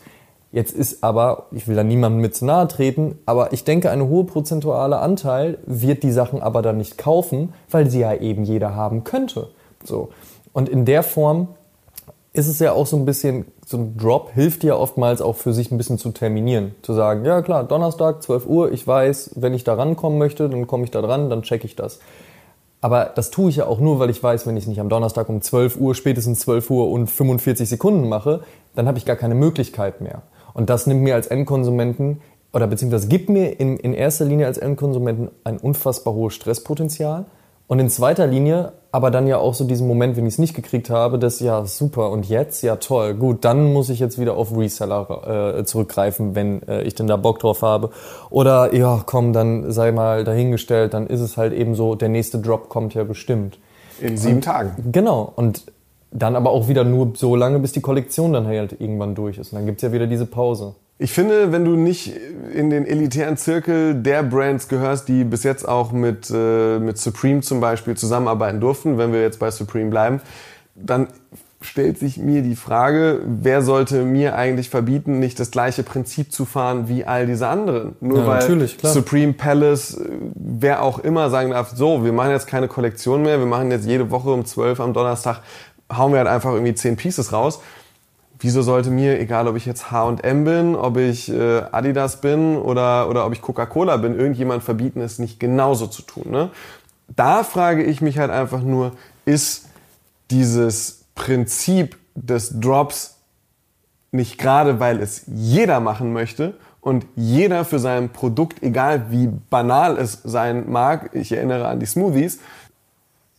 [0.52, 4.09] Jetzt ist aber, ich will da niemandem mit zu nahe treten, aber ich denke, eine
[4.09, 8.74] hohe prozentuale Anteil wird die Sachen aber dann nicht kaufen, weil sie ja eben jeder
[8.74, 9.48] haben könnte.
[9.85, 10.11] So.
[10.52, 11.48] Und in der Form
[12.33, 15.52] ist es ja auch so ein bisschen, so ein Drop hilft ja oftmals auch für
[15.52, 16.76] sich ein bisschen zu terminieren.
[16.83, 20.68] Zu sagen, ja klar, Donnerstag, 12 Uhr, ich weiß, wenn ich da rankommen möchte, dann
[20.68, 21.98] komme ich da dran, dann checke ich das.
[22.81, 24.88] Aber das tue ich ja auch nur, weil ich weiß, wenn ich es nicht am
[24.88, 28.42] Donnerstag um 12 Uhr, spätestens 12 Uhr und 45 Sekunden mache,
[28.76, 30.22] dann habe ich gar keine Möglichkeit mehr.
[30.55, 32.20] Und das nimmt mir als Endkonsumenten
[32.52, 37.24] oder beziehungsweise gibt mir in, in erster Linie als Endkonsumenten ein unfassbar hohes Stresspotenzial
[37.66, 40.54] und in zweiter Linie aber dann ja auch so diesen Moment, wenn ich es nicht
[40.54, 44.38] gekriegt habe, dass ja super und jetzt, ja toll, gut, dann muss ich jetzt wieder
[44.38, 47.90] auf Reseller äh, zurückgreifen, wenn äh, ich denn da Bock drauf habe.
[48.30, 52.38] Oder ja, komm, dann sei mal dahingestellt, dann ist es halt eben so, der nächste
[52.38, 53.59] Drop kommt ja bestimmt.
[54.00, 54.90] In sieben und, Tagen.
[54.92, 55.30] Genau.
[55.37, 55.64] Und
[56.11, 59.52] dann aber auch wieder nur so lange, bis die Kollektion dann halt irgendwann durch ist.
[59.52, 60.74] Und dann gibt's ja wieder diese Pause.
[60.98, 62.12] Ich finde, wenn du nicht
[62.54, 67.42] in den elitären Zirkel der Brands gehörst, die bis jetzt auch mit, äh, mit Supreme
[67.42, 70.22] zum Beispiel zusammenarbeiten durften, wenn wir jetzt bei Supreme bleiben,
[70.74, 71.09] dann
[71.61, 76.46] stellt sich mir die Frage, wer sollte mir eigentlich verbieten, nicht das gleiche Prinzip zu
[76.46, 77.96] fahren wie all diese anderen?
[78.00, 78.92] Nur Ja, weil natürlich, klar.
[78.92, 83.38] Supreme Palace, äh, wer auch immer sagen darf, so, wir machen jetzt keine Kollektion mehr,
[83.38, 85.40] wir machen jetzt jede Woche um 12 am Donnerstag,
[85.94, 87.61] hauen wir halt einfach irgendwie 10 Pieces raus.
[88.38, 93.09] Wieso sollte mir, egal ob ich jetzt H&M bin, ob ich äh, Adidas bin oder,
[93.09, 96.31] oder ob ich Coca-Cola bin, irgendjemand verbieten, es nicht genauso zu tun.
[96.31, 96.51] Ne?
[97.09, 98.92] Da frage ich mich halt einfach nur,
[99.25, 99.66] ist
[100.31, 103.16] dieses Prinzip des Drops
[104.12, 109.99] nicht gerade, weil es jeder machen möchte und jeder für sein Produkt, egal wie banal
[109.99, 112.38] es sein mag, ich erinnere an die Smoothies,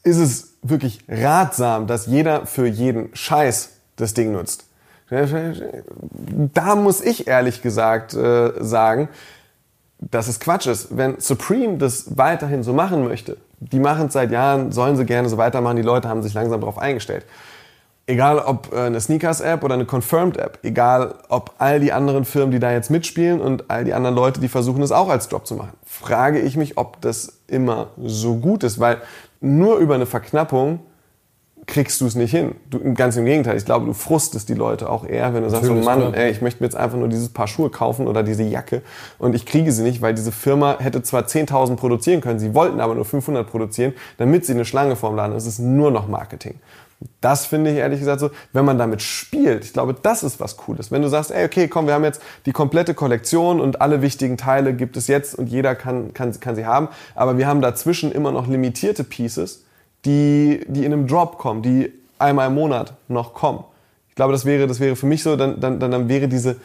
[0.04, 4.67] ist es wirklich ratsam, dass jeder für jeden Scheiß das Ding nutzt.
[5.10, 9.08] Da muss ich ehrlich gesagt äh, sagen,
[10.00, 10.96] dass es Quatsch ist.
[10.98, 15.30] Wenn Supreme das weiterhin so machen möchte, die machen es seit Jahren, sollen sie gerne
[15.30, 17.26] so weitermachen, die Leute haben sich langsam darauf eingestellt.
[18.06, 22.60] Egal ob äh, eine Sneakers-App oder eine Confirmed-App, egal ob all die anderen Firmen, die
[22.60, 25.56] da jetzt mitspielen und all die anderen Leute, die versuchen es auch als Drop zu
[25.56, 28.98] machen, frage ich mich, ob das immer so gut ist, weil
[29.42, 30.80] nur über eine Verknappung
[31.68, 32.56] kriegst du es nicht hin.
[32.70, 35.66] Du, ganz im Gegenteil, ich glaube, du frustest die Leute auch eher, wenn du sagst,
[35.66, 36.24] so Natürlich, Mann, klar.
[36.24, 38.82] ey, ich möchte mir jetzt einfach nur dieses Paar Schuhe kaufen oder diese Jacke
[39.20, 42.80] und ich kriege sie nicht, weil diese Firma hätte zwar 10.000 produzieren können, sie wollten
[42.80, 45.36] aber nur 500 produzieren, damit sie eine Schlange vorm Laden.
[45.36, 46.56] Es ist nur noch Marketing.
[47.22, 50.58] Das finde ich ehrlich gesagt so, wenn man damit spielt, ich glaube, das ist was
[50.58, 50.90] Cooles.
[50.90, 54.38] Wenn du sagst, ey, okay, komm, wir haben jetzt die komplette Kollektion und alle wichtigen
[54.38, 58.12] Teile gibt es jetzt und jeder kann, kann, kann sie haben, aber wir haben dazwischen
[58.12, 59.64] immer noch limitierte Pieces,
[60.08, 63.64] die, die in einem Drop kommen, die einmal im Monat noch kommen.
[64.10, 66.56] Ich glaube, das wäre, das wäre für mich so, dann, dann, dann wäre diese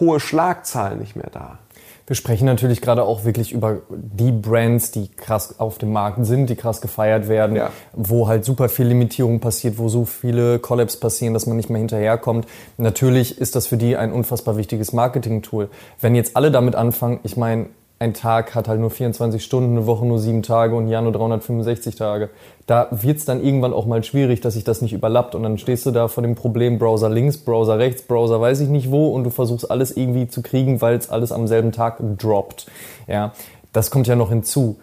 [0.00, 1.58] hohe Schlagzahl nicht mehr da.
[2.06, 6.50] Wir sprechen natürlich gerade auch wirklich über die Brands, die krass auf dem Markt sind,
[6.50, 7.70] die krass gefeiert werden, Ja.
[7.94, 11.78] wo halt super viel Limitierung passiert, wo so viele Collabs passieren, dass man nicht mehr
[11.78, 12.46] hinterherkommt.
[12.76, 15.70] Natürlich ist das für die ein unfassbar wichtiges Marketing-Tool.
[16.02, 17.66] Wenn jetzt alle damit anfangen, ich meine,
[18.00, 21.00] ein Tag hat halt nur 24 Stunden, eine Woche nur sieben Tage und ein Jahr
[21.00, 22.28] nur 365 Tage.
[22.66, 25.58] Da wird es dann irgendwann auch mal schwierig, dass sich das nicht überlappt und dann
[25.58, 29.08] stehst du da vor dem Problem Browser links, Browser rechts, Browser weiß ich nicht wo
[29.08, 32.66] und du versuchst alles irgendwie zu kriegen, weil es alles am selben Tag droppt.
[33.06, 33.32] Ja,
[33.72, 34.78] das kommt ja noch hinzu.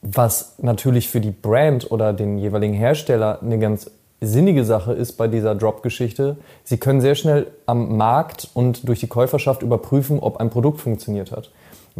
[0.00, 5.28] Was natürlich für die Brand oder den jeweiligen Hersteller eine ganz sinnige Sache ist bei
[5.28, 10.50] dieser Drop-Geschichte, sie können sehr schnell am Markt und durch die Käuferschaft überprüfen, ob ein
[10.50, 11.50] Produkt funktioniert hat.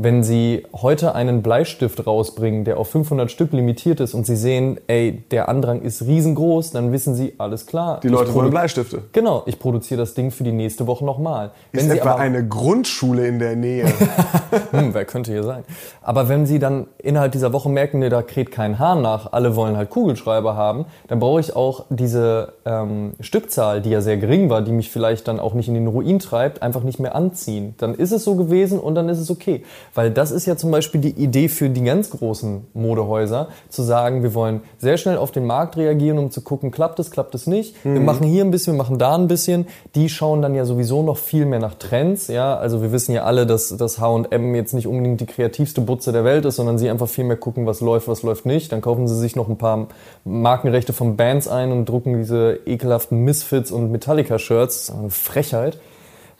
[0.00, 4.78] Wenn Sie heute einen Bleistift rausbringen, der auf 500 Stück limitiert ist und Sie sehen,
[4.86, 7.98] ey, der Andrang ist riesengroß, dann wissen Sie, alles klar.
[8.04, 9.02] Die Leute wollen Bleistifte.
[9.10, 11.50] Genau, ich produziere das Ding für die nächste Woche nochmal.
[11.72, 13.86] Ist etwa eine Grundschule in der Nähe.
[14.70, 15.64] hm, wer könnte hier sein?
[16.00, 19.56] Aber wenn Sie dann innerhalb dieser Woche merken, nee, da kräht kein Hahn nach, alle
[19.56, 24.48] wollen halt Kugelschreiber haben, dann brauche ich auch diese ähm, Stückzahl, die ja sehr gering
[24.48, 27.74] war, die mich vielleicht dann auch nicht in den Ruin treibt, einfach nicht mehr anziehen.
[27.78, 29.64] Dann ist es so gewesen und dann ist es okay.
[29.94, 34.22] Weil das ist ja zum Beispiel die Idee für die ganz großen Modehäuser, zu sagen,
[34.22, 37.46] wir wollen sehr schnell auf den Markt reagieren, um zu gucken, klappt es, klappt es
[37.46, 37.74] nicht.
[37.84, 39.66] Wir machen hier ein bisschen, wir machen da ein bisschen.
[39.94, 42.28] Die schauen dann ja sowieso noch viel mehr nach Trends.
[42.28, 46.12] Ja, also wir wissen ja alle, dass das H&M jetzt nicht unbedingt die kreativste Butze
[46.12, 48.72] der Welt ist, sondern sie einfach viel mehr gucken, was läuft, was läuft nicht.
[48.72, 49.88] Dann kaufen sie sich noch ein paar
[50.24, 54.92] Markenrechte von Bands ein und drucken diese ekelhaften Misfits und Metallica-Shirts.
[55.08, 55.78] Frechheit.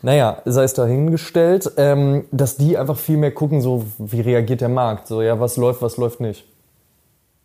[0.01, 4.69] Naja, sei es dahingestellt, ähm, dass die einfach viel mehr gucken, so wie reagiert der
[4.69, 6.45] Markt, so ja, was läuft, was läuft nicht.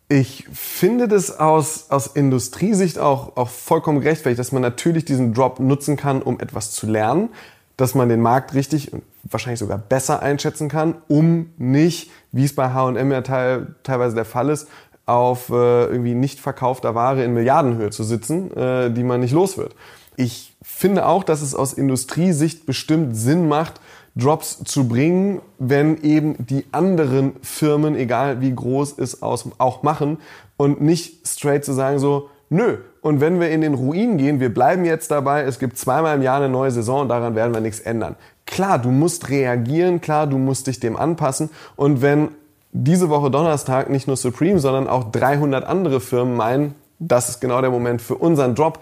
[0.08, 5.58] Ich finde das aus, aus Industriesicht auch, auch vollkommen gerechtfertigt, dass man natürlich diesen Drop
[5.58, 7.30] nutzen kann, um etwas zu lernen,
[7.76, 12.54] dass man den Markt richtig und wahrscheinlich sogar besser einschätzen kann, um nicht, wie es
[12.54, 14.68] bei H&M ja teil, teilweise der Fall ist,
[15.06, 19.58] auf äh, irgendwie nicht verkaufter Ware in Milliardenhöhe zu sitzen, äh, die man nicht los
[19.58, 19.74] wird.
[20.16, 23.80] Ich finde auch, dass es aus Industriesicht bestimmt Sinn macht,
[24.16, 30.18] Drops zu bringen, wenn eben die anderen Firmen, egal wie groß es auch machen
[30.56, 32.78] und nicht straight zu sagen so, nö.
[33.00, 36.22] Und wenn wir in den Ruin gehen, wir bleiben jetzt dabei, es gibt zweimal im
[36.22, 38.14] Jahr eine neue Saison und daran werden wir nichts ändern.
[38.46, 42.28] Klar, du musst reagieren, klar, du musst dich dem anpassen und wenn
[42.72, 47.60] diese Woche Donnerstag nicht nur Supreme, sondern auch 300 andere Firmen meinen, das ist genau
[47.60, 48.78] der Moment für unseren Drop,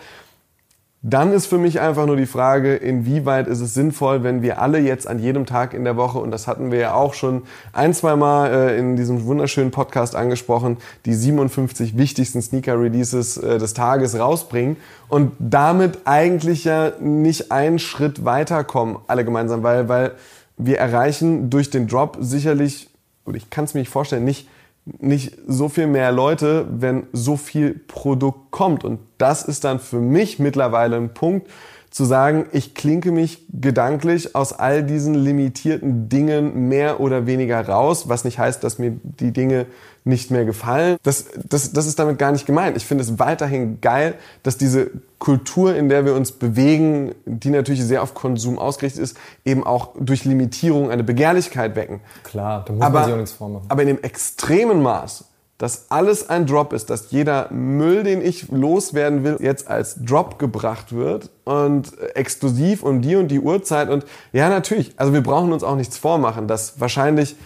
[1.05, 4.79] dann ist für mich einfach nur die Frage, inwieweit ist es sinnvoll, wenn wir alle
[4.79, 7.93] jetzt an jedem Tag in der Woche, und das hatten wir ja auch schon ein,
[7.93, 14.17] zwei Mal äh, in diesem wunderschönen Podcast angesprochen, die 57 wichtigsten Sneaker-Releases äh, des Tages
[14.17, 14.77] rausbringen
[15.09, 20.13] und damit eigentlich ja nicht einen Schritt weiterkommen, alle gemeinsam, weil, weil
[20.57, 22.91] wir erreichen durch den Drop sicherlich,
[23.25, 24.47] oder ich kann es mir nicht vorstellen, nicht
[24.85, 28.85] nicht so viel mehr Leute, wenn so viel Produkt kommt.
[28.85, 31.49] Und das ist dann für mich mittlerweile ein Punkt,
[31.91, 38.09] zu sagen, ich klinke mich gedanklich aus all diesen limitierten Dingen mehr oder weniger raus,
[38.09, 39.67] was nicht heißt, dass mir die Dinge
[40.05, 40.97] nicht mehr gefallen.
[41.03, 42.77] Das, das, das ist damit gar nicht gemeint.
[42.77, 47.85] Ich finde es weiterhin geil, dass diese Kultur, in der wir uns bewegen, die natürlich
[47.85, 52.01] sehr auf Konsum ausgerichtet ist, eben auch durch Limitierung eine Begehrlichkeit wecken.
[52.25, 53.67] Klar, da muss aber, man sich auch nichts vormachen.
[53.69, 55.25] Aber in dem extremen Maß,
[55.63, 60.41] dass alles ein Drop ist, dass jeder Müll, den ich loswerden will, jetzt als Drop
[60.41, 65.53] gebracht wird und exklusiv um die und die Uhrzeit und ja, natürlich, also wir brauchen
[65.53, 67.37] uns auch nichts vormachen, dass wahrscheinlich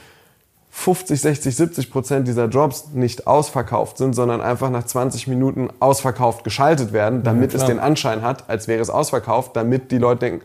[0.79, 6.45] 50, 60, 70 Prozent dieser Jobs nicht ausverkauft sind, sondern einfach nach 20 Minuten ausverkauft
[6.45, 10.21] geschaltet werden, damit ja, es den Anschein hat, als wäre es ausverkauft, damit die Leute
[10.21, 10.45] denken,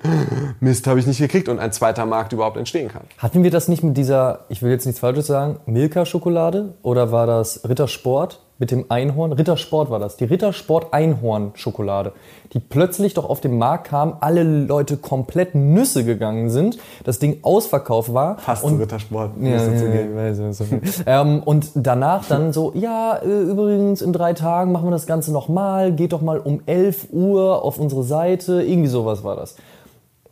[0.61, 3.03] Mist, habe ich nicht gekriegt und ein zweiter Markt überhaupt entstehen kann.
[3.17, 7.27] Hatten wir das nicht mit dieser, ich will jetzt nichts Falsches sagen, Milka-Schokolade oder war
[7.27, 8.39] das Rittersport?
[8.61, 9.33] Mit dem Einhorn.
[9.33, 10.17] Rittersport war das.
[10.17, 12.13] Die Rittersport Einhorn-Schokolade.
[12.53, 17.39] Die plötzlich doch auf den Markt kam, alle Leute komplett Nüsse gegangen sind, das Ding
[17.41, 18.37] ausverkauft war.
[18.37, 19.31] Fast und, Rittersport.
[19.41, 20.65] Ja, ja, ja, ja, so.
[21.07, 25.33] ähm, und danach dann so, ja, äh, übrigens in drei Tagen machen wir das Ganze
[25.33, 28.61] nochmal, geht doch mal um 11 Uhr auf unsere Seite.
[28.61, 29.55] Irgendwie sowas war das.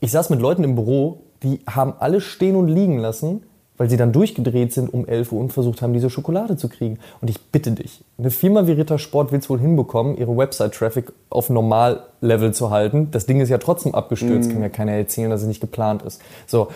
[0.01, 3.41] Ich saß mit Leuten im Büro, die haben alle stehen und liegen lassen,
[3.79, 6.99] weil sie dann durchgedreht sind um 11 Uhr und versucht haben, diese Schokolade zu kriegen.
[7.21, 11.49] Und ich bitte dich, eine Firma wie Rittersport will es wohl hinbekommen, ihre Website-Traffic auf
[11.49, 13.07] Normal-Level zu halten.
[13.11, 14.53] Das Ding ist ja trotzdem abgestürzt, mm.
[14.53, 16.21] kann ja keiner erzählen, dass es nicht geplant ist.
[16.45, 16.67] So,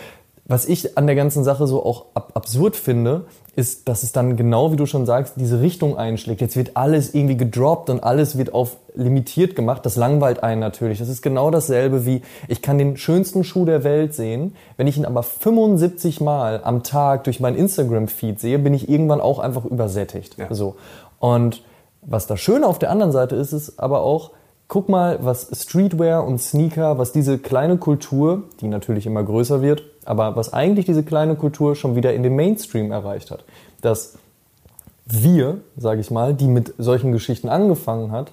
[0.46, 4.36] was ich an der ganzen Sache so auch ab absurd finde, ist, dass es dann
[4.36, 6.40] genau wie du schon sagst, diese Richtung einschlägt.
[6.40, 9.84] Jetzt wird alles irgendwie gedroppt und alles wird auf limitiert gemacht.
[9.84, 10.98] Das langweilt einen natürlich.
[10.98, 14.54] Das ist genau dasselbe wie, ich kann den schönsten Schuh der Welt sehen.
[14.76, 19.20] Wenn ich ihn aber 75 Mal am Tag durch meinen Instagram-Feed sehe, bin ich irgendwann
[19.20, 20.38] auch einfach übersättigt.
[20.38, 20.52] Ja.
[20.54, 20.76] So.
[21.18, 21.62] Und
[22.02, 24.30] was das Schöne auf der anderen Seite ist, ist aber auch,
[24.68, 29.82] guck mal, was Streetwear und Sneaker, was diese kleine Kultur, die natürlich immer größer wird,
[30.06, 33.44] aber was eigentlich diese kleine Kultur schon wieder in den Mainstream erreicht hat.
[33.80, 34.18] Dass
[35.06, 38.32] wir, sage ich mal, die mit solchen Geschichten angefangen hat,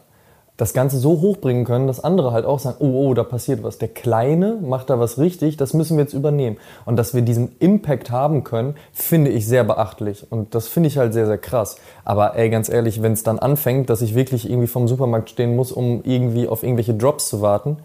[0.61, 3.79] das Ganze so hochbringen können, dass andere halt auch sagen, oh, oh, da passiert was.
[3.79, 6.57] Der Kleine macht da was richtig, das müssen wir jetzt übernehmen.
[6.85, 10.27] Und dass wir diesen Impact haben können, finde ich sehr beachtlich.
[10.29, 11.77] Und das finde ich halt sehr, sehr krass.
[12.05, 15.55] Aber ey, ganz ehrlich, wenn es dann anfängt, dass ich wirklich irgendwie vom Supermarkt stehen
[15.55, 17.77] muss, um irgendwie auf irgendwelche Drops zu warten,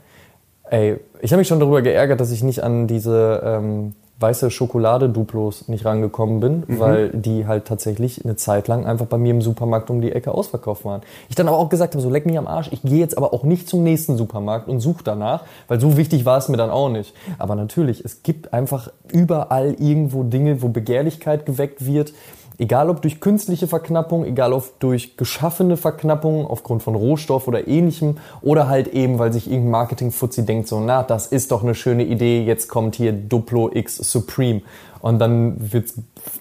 [0.70, 5.68] ey, ich habe mich schon darüber geärgert, dass ich nicht an diese ähm, weiße Schokolade-Duplos
[5.68, 6.80] nicht rangekommen bin, mhm.
[6.80, 10.32] weil die halt tatsächlich eine Zeit lang einfach bei mir im Supermarkt um die Ecke
[10.32, 11.02] ausverkauft waren.
[11.28, 13.34] Ich dann aber auch gesagt habe, so leck mich am Arsch, ich gehe jetzt aber
[13.34, 16.70] auch nicht zum nächsten Supermarkt und suche danach, weil so wichtig war es mir dann
[16.70, 17.14] auch nicht.
[17.38, 22.14] Aber natürlich, es gibt einfach überall irgendwo Dinge, wo Begehrlichkeit geweckt wird,
[22.58, 28.16] Egal ob durch künstliche Verknappung, egal ob durch geschaffene Verknappung aufgrund von Rohstoff oder ähnlichem
[28.40, 32.04] oder halt eben, weil sich irgendein Marketing-Fuzzi denkt so, na, das ist doch eine schöne
[32.04, 34.62] Idee, jetzt kommt hier Duplo X Supreme
[35.00, 35.94] und dann wird's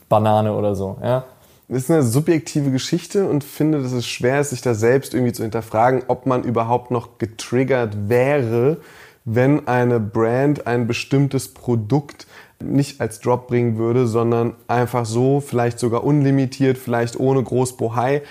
[0.07, 1.25] Banane oder so, ja.
[1.67, 5.33] Das ist eine subjektive Geschichte und finde, dass es schwer ist, sich da selbst irgendwie
[5.33, 8.77] zu hinterfragen, ob man überhaupt noch getriggert wäre,
[9.25, 12.24] wenn eine Brand ein bestimmtes Produkt
[12.63, 18.21] nicht als Drop bringen würde, sondern einfach so, vielleicht sogar unlimitiert, vielleicht ohne groß Bohai.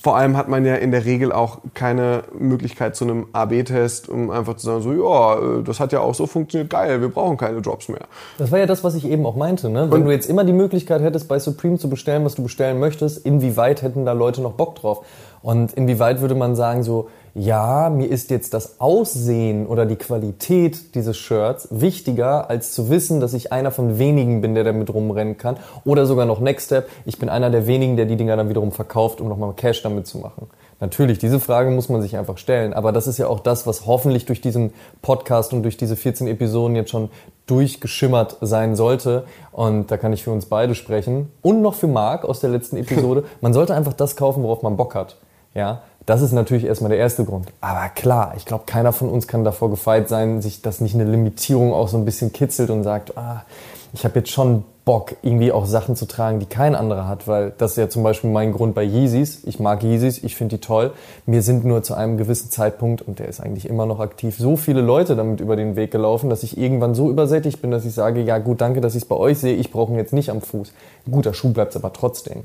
[0.00, 4.30] Vor allem hat man ja in der Regel auch keine Möglichkeit zu einem AB-Test, um
[4.30, 7.36] einfach zu sagen, so, ja, äh, das hat ja auch so funktioniert, geil, wir brauchen
[7.36, 8.02] keine Drops mehr.
[8.38, 9.68] Das war ja das, was ich eben auch meinte.
[9.68, 9.90] Ne?
[9.90, 12.78] Wenn Und du jetzt immer die Möglichkeit hättest, bei Supreme zu bestellen, was du bestellen
[12.78, 15.04] möchtest, inwieweit hätten da Leute noch Bock drauf?
[15.42, 20.94] Und inwieweit würde man sagen, so, ja, mir ist jetzt das Aussehen oder die Qualität
[20.94, 25.38] dieses Shirts wichtiger, als zu wissen, dass ich einer von wenigen bin, der damit rumrennen
[25.38, 25.56] kann.
[25.84, 28.72] Oder sogar noch Next Step, ich bin einer der wenigen, der die Dinger dann wiederum
[28.72, 30.48] verkauft, um nochmal Cash damit zu machen.
[30.80, 32.72] Natürlich, diese Frage muss man sich einfach stellen.
[32.72, 36.26] Aber das ist ja auch das, was hoffentlich durch diesen Podcast und durch diese 14
[36.26, 37.10] Episoden jetzt schon
[37.46, 39.24] durchgeschimmert sein sollte.
[39.52, 41.30] Und da kann ich für uns beide sprechen.
[41.42, 43.24] Und noch für Marc aus der letzten Episode.
[43.42, 45.16] Man sollte einfach das kaufen, worauf man Bock hat.
[45.54, 47.46] Ja, das ist natürlich erstmal der erste Grund.
[47.60, 51.04] Aber klar, ich glaube, keiner von uns kann davor gefeit sein, sich das nicht eine
[51.04, 53.44] Limitierung auch so ein bisschen kitzelt und sagt, ah,
[53.92, 57.52] ich habe jetzt schon Bock, irgendwie auch Sachen zu tragen, die kein anderer hat, weil
[57.58, 59.44] das ist ja zum Beispiel mein Grund bei Yeezys.
[59.44, 60.90] Ich mag Yeezys, ich finde die toll.
[61.26, 64.56] Mir sind nur zu einem gewissen Zeitpunkt, und der ist eigentlich immer noch aktiv, so
[64.56, 67.94] viele Leute damit über den Weg gelaufen, dass ich irgendwann so übersättigt bin, dass ich
[67.94, 70.30] sage, ja gut, danke, dass ich es bei euch sehe, ich brauche ihn jetzt nicht
[70.30, 70.72] am Fuß.
[71.08, 72.42] Guter Schuh bleibt aber trotzdem.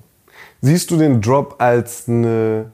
[0.62, 2.72] Siehst du den Drop als eine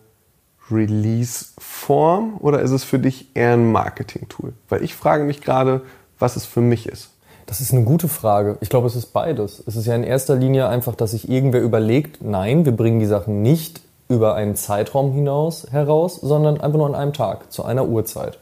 [0.71, 4.53] Release-Form oder ist es für dich eher ein Marketing-Tool?
[4.69, 5.81] Weil ich frage mich gerade,
[6.19, 7.10] was es für mich ist.
[7.45, 8.57] Das ist eine gute Frage.
[8.62, 9.62] Ich glaube, es ist beides.
[9.67, 13.05] Es ist ja in erster Linie einfach, dass sich irgendwer überlegt, nein, wir bringen die
[13.05, 17.88] Sachen nicht über einen Zeitraum hinaus heraus, sondern einfach nur an einem Tag, zu einer
[17.88, 18.38] Uhrzeit.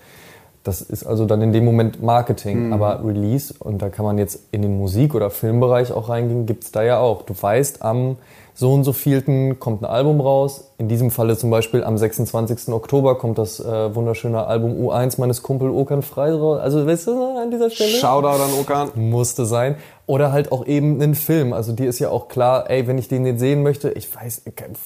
[0.70, 2.68] Das ist also dann in dem Moment Marketing.
[2.68, 2.74] Mhm.
[2.74, 6.64] Aber Release, und da kann man jetzt in den Musik- oder Filmbereich auch reingehen, gibt
[6.64, 7.24] es da ja auch.
[7.24, 8.18] Du weißt, am
[8.54, 10.66] so und so vielten kommt ein Album raus.
[10.78, 12.72] In diesem Falle zum Beispiel am 26.
[12.72, 16.60] Oktober kommt das äh, wunderschöne Album U1 meines Kumpel Okan Frei raus.
[16.60, 17.90] Also weißt du, an dieser Stelle?
[17.90, 18.90] Shoutout an Okan.
[18.94, 19.76] Musste sein.
[20.10, 21.54] Oder halt auch eben ein Film.
[21.54, 24.42] Also dir ist ja auch klar, ey, wenn ich den jetzt sehen möchte, ich weiß,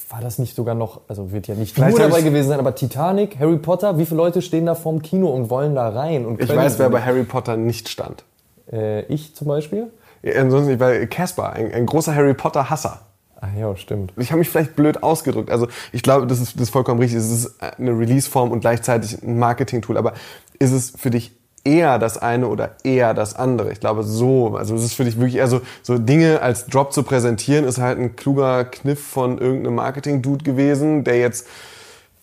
[0.09, 2.75] war das nicht sogar noch, also wird ja nicht Vielleicht nur dabei gewesen sein, aber
[2.75, 6.25] Titanic, Harry Potter, wie viele Leute stehen da vorm Kino und wollen da rein?
[6.25, 8.25] Und ich weiß, wer bei Harry Potter nicht stand.
[8.69, 9.93] Äh, ich zum Beispiel?
[10.23, 12.99] Ja, ansonsten, weil Casper, ein, ein großer Harry Potter-Hasser.
[13.39, 14.11] Ach ja, stimmt.
[14.17, 15.49] Ich habe mich vielleicht blöd ausgedrückt.
[15.49, 17.19] Also ich glaube, das ist, das ist vollkommen richtig.
[17.19, 19.95] Es ist eine Release-Form und gleichzeitig ein Marketing-Tool.
[19.95, 20.15] Aber
[20.59, 21.31] ist es für dich
[21.63, 23.71] eher das eine oder eher das andere?
[23.71, 24.55] Ich glaube so.
[24.55, 27.79] Also es ist für dich wirklich eher so, so Dinge als Drop zu präsentieren, ist
[27.79, 31.47] halt ein kluger Kniff von irgendeinem Marketing-Dude gewesen, der jetzt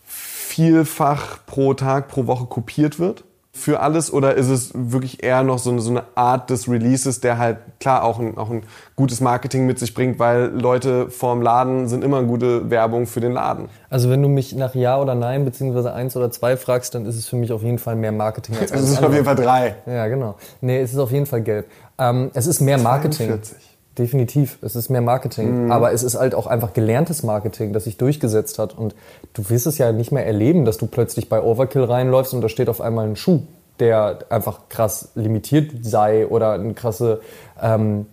[0.05, 3.25] vielfach pro Tag, pro Woche kopiert wird
[3.61, 7.21] für alles oder ist es wirklich eher noch so eine, so eine Art des Releases,
[7.21, 8.63] der halt klar auch ein, auch ein
[8.97, 13.21] gutes Marketing mit sich bringt, weil Leute vorm Laden sind immer eine gute Werbung für
[13.21, 13.69] den Laden?
[13.89, 17.17] Also wenn du mich nach Ja oder Nein beziehungsweise eins oder zwei fragst, dann ist
[17.17, 19.77] es für mich auf jeden Fall mehr Marketing als Es ist auf jeden Fall drei.
[19.87, 20.37] Ja, genau.
[20.61, 21.67] Nee, es ist auf jeden Fall gelb.
[21.99, 23.29] Ähm, es ist mehr Marketing.
[23.29, 23.71] 42.
[23.99, 24.59] Definitiv.
[24.63, 25.65] Es ist mehr Marketing.
[25.65, 25.73] Mhm.
[25.73, 28.77] Aber es ist halt auch einfach gelerntes Marketing, das sich durchgesetzt hat.
[28.77, 28.95] Und
[29.35, 32.49] du wirst es ja nicht mehr erleben, dass du plötzlich bei Overkill reinläufst und da
[32.49, 33.43] steht auf einmal ein Schuh,
[33.81, 37.21] der einfach krass limitiert sei oder eine krasse
[37.61, 38.07] ähm,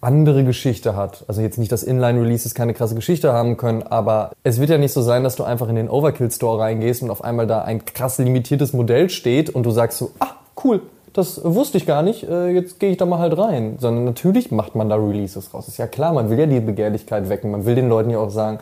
[0.00, 1.24] andere Geschichte hat.
[1.28, 4.92] Also jetzt nicht, dass Inline-Releases keine krasse Geschichte haben können, aber es wird ja nicht
[4.92, 8.18] so sein, dass du einfach in den Overkill-Store reingehst und auf einmal da ein krass
[8.18, 12.48] limitiertes Modell steht und du sagst so, ah, cool, das wusste ich gar nicht, äh,
[12.50, 13.76] jetzt gehe ich da mal halt rein.
[13.78, 15.68] Sondern natürlich macht man da Releases raus.
[15.68, 17.50] Ist ja klar, man will ja die Begehrlichkeit wecken.
[17.50, 18.58] Man will den Leuten ja auch sagen,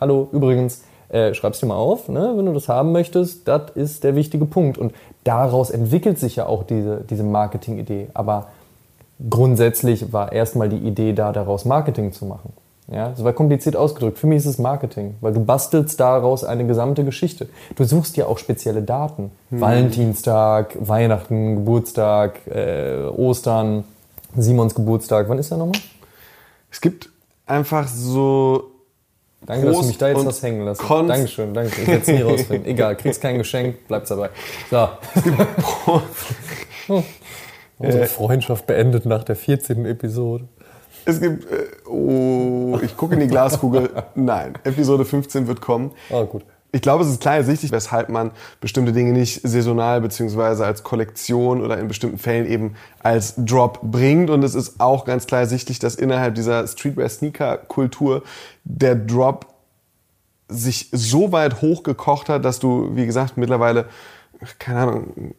[0.00, 2.32] hallo, übrigens, äh, schreib's dir mal auf, ne?
[2.36, 4.78] wenn du das haben möchtest, das ist der wichtige Punkt.
[4.78, 4.92] Und
[5.24, 8.08] daraus entwickelt sich ja auch diese, diese Marketing-Idee.
[8.14, 8.48] Aber
[9.28, 12.52] grundsätzlich war erstmal die Idee da, daraus Marketing zu machen.
[12.88, 14.18] Ja, das war kompliziert ausgedrückt.
[14.18, 17.48] Für mich ist es Marketing, weil du bastelst daraus eine gesamte Geschichte.
[17.76, 19.30] Du suchst ja auch spezielle Daten.
[19.50, 19.60] Hm.
[19.60, 23.84] Valentinstag, Weihnachten, Geburtstag, äh, Ostern,
[24.36, 25.28] Simons Geburtstag.
[25.28, 25.80] Wann ist der nochmal?
[26.70, 27.08] Es gibt
[27.46, 28.70] einfach so.
[29.44, 30.82] Danke, dass du mich da jetzt hast hängen lassen.
[30.82, 31.80] Konst Dankeschön, danke.
[31.80, 32.70] Ich werde es nie rausfinden.
[32.70, 34.30] Egal, kriegst kein Geschenk, bleib's dabei.
[34.70, 34.88] So.
[37.78, 39.84] Unsere Freundschaft beendet nach der 14.
[39.86, 40.48] Episode.
[41.04, 43.90] Es gibt, äh, oh, ich gucke in die Glaskugel.
[44.14, 45.92] Nein, Episode 15 wird kommen.
[46.10, 46.42] Ah, gut.
[46.74, 48.30] Ich glaube, es ist klar ersichtlich, weshalb man
[48.62, 54.30] bestimmte Dinge nicht saisonal beziehungsweise als Kollektion oder in bestimmten Fällen eben als Drop bringt.
[54.30, 58.22] Und es ist auch ganz klar ersichtlich, dass innerhalb dieser Streetwear-Sneaker-Kultur
[58.64, 59.46] der Drop
[60.48, 63.86] sich so weit hochgekocht hat, dass du, wie gesagt, mittlerweile
[64.58, 65.34] keine Ahnung,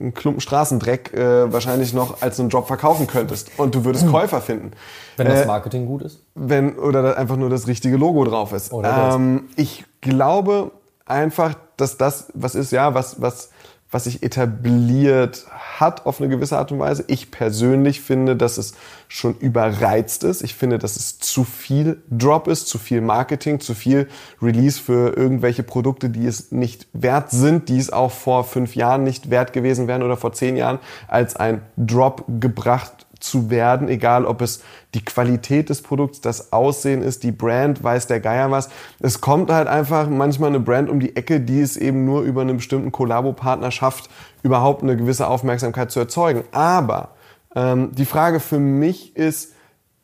[0.00, 4.12] einen Klumpen Straßendreck äh, wahrscheinlich noch als einen Job verkaufen könntest und du würdest hm.
[4.12, 4.72] Käufer finden.
[5.16, 6.20] Wenn das äh, Marketing gut ist?
[6.34, 8.72] Wenn, oder einfach nur das richtige Logo drauf ist.
[8.72, 10.72] Oder ähm, ich glaube
[11.06, 13.50] einfach, dass das was ist, ja, was, was
[13.94, 15.46] was sich etabliert
[15.78, 17.04] hat auf eine gewisse Art und Weise.
[17.06, 18.74] Ich persönlich finde, dass es
[19.06, 20.42] schon überreizt ist.
[20.42, 24.08] Ich finde, dass es zu viel Drop ist, zu viel Marketing, zu viel
[24.42, 29.04] Release für irgendwelche Produkte, die es nicht wert sind, die es auch vor fünf Jahren
[29.04, 34.24] nicht wert gewesen wären oder vor zehn Jahren als ein Drop gebracht zu werden, egal
[34.24, 34.62] ob es
[34.94, 38.68] die Qualität des Produkts, das Aussehen ist, die Brand, weiß der Geier was.
[39.00, 42.42] Es kommt halt einfach manchmal eine Brand um die Ecke, die es eben nur über
[42.42, 44.10] einen bestimmten Kollabo-Partner schafft,
[44.42, 46.44] überhaupt eine gewisse Aufmerksamkeit zu erzeugen.
[46.52, 47.10] Aber
[47.54, 49.52] ähm, die Frage für mich ist,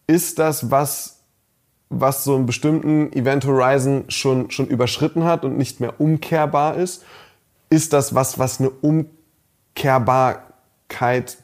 [0.06, 1.20] ist das, was
[1.90, 7.04] was so einen bestimmten Event Horizon schon, schon überschritten hat und nicht mehr umkehrbar ist?
[7.68, 10.49] Ist das was, was eine Umkehrbarkeit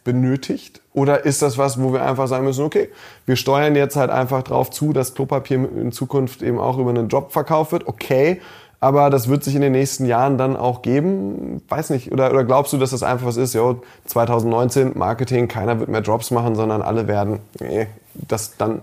[0.05, 0.80] benötigt?
[0.92, 2.88] Oder ist das was, wo wir einfach sagen müssen, okay,
[3.26, 7.09] wir steuern jetzt halt einfach drauf zu, dass Klopapier in Zukunft eben auch über einen
[7.09, 7.86] Job verkauft wird?
[7.86, 8.40] Okay,
[8.80, 11.62] aber das wird sich in den nächsten Jahren dann auch geben.
[11.68, 12.12] Weiß nicht.
[12.12, 13.55] Oder, oder glaubst du, dass das einfach was ist?
[13.55, 18.82] Jo, 2019 Marketing, keiner wird mehr Drops machen, sondern alle werden nee, das dann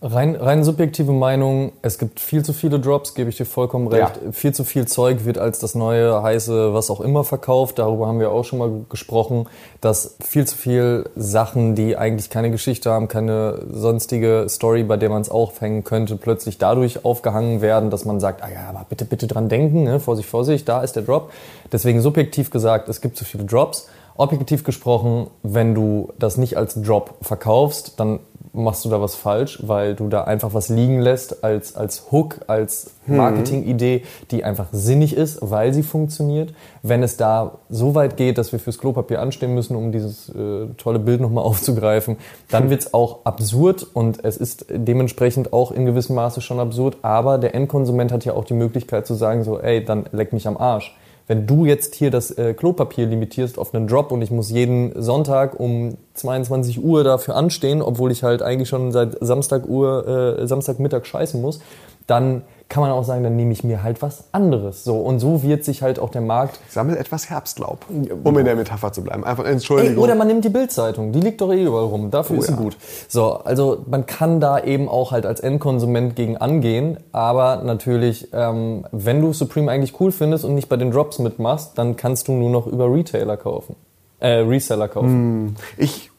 [0.00, 4.20] Rein, rein subjektive Meinung, es gibt viel zu viele Drops, gebe ich dir vollkommen recht.
[4.24, 4.30] Ja.
[4.30, 7.80] Viel zu viel Zeug wird als das neue, heiße, was auch immer verkauft.
[7.80, 9.48] Darüber haben wir auch schon mal gesprochen,
[9.80, 15.10] dass viel zu viel Sachen, die eigentlich keine Geschichte haben, keine sonstige Story, bei der
[15.10, 19.04] man es aufhängen könnte, plötzlich dadurch aufgehangen werden, dass man sagt, ah ja, aber bitte,
[19.04, 19.98] bitte dran denken, ne?
[19.98, 21.32] Vorsicht, Vorsicht, da ist der Drop.
[21.72, 23.88] Deswegen subjektiv gesagt, es gibt zu viele Drops.
[24.16, 28.20] Objektiv gesprochen, wenn du das nicht als Drop verkaufst, dann
[28.52, 32.40] machst du da was falsch, weil du da einfach was liegen lässt als, als Hook,
[32.46, 33.16] als hm.
[33.16, 36.54] Marketingidee, die einfach sinnig ist, weil sie funktioniert.
[36.82, 40.66] Wenn es da so weit geht, dass wir fürs Klopapier anstehen müssen, um dieses äh,
[40.76, 42.16] tolle Bild nochmal aufzugreifen,
[42.50, 47.38] dann wird's auch absurd und es ist dementsprechend auch in gewissem Maße schon absurd, aber
[47.38, 50.56] der Endkonsument hat ja auch die Möglichkeit zu sagen so, ey, dann leck mich am
[50.56, 50.96] Arsch
[51.28, 55.00] wenn du jetzt hier das äh, Klopapier limitierst auf einen Drop und ich muss jeden
[55.00, 60.46] Sonntag um 22 Uhr dafür anstehen, obwohl ich halt eigentlich schon seit Samstag Uhr, äh,
[60.46, 61.60] Samstagmittag scheißen muss,
[62.06, 64.84] dann kann man auch sagen, dann nehme ich mir halt was anderes.
[64.84, 66.60] So und so wird sich halt auch der Markt.
[66.66, 67.86] Ich sammle etwas Herbstlaub,
[68.24, 69.24] um in der Metapher zu bleiben.
[69.24, 69.96] Einfach Entschuldigung.
[69.96, 72.10] Ey, oder man nimmt die Bildzeitung, die liegt doch eh überall rum.
[72.10, 72.58] Dafür oh, ist sie ja.
[72.58, 72.76] gut.
[73.08, 78.84] So, also man kann da eben auch halt als Endkonsument gegen angehen, aber natürlich, ähm,
[78.92, 82.32] wenn du Supreme eigentlich cool findest und nicht bei den Drops mitmachst, dann kannst du
[82.32, 83.76] nur noch über Retailer kaufen,
[84.20, 85.08] äh, Reseller kaufen.
[85.08, 85.56] Hm.
[85.78, 86.10] Ich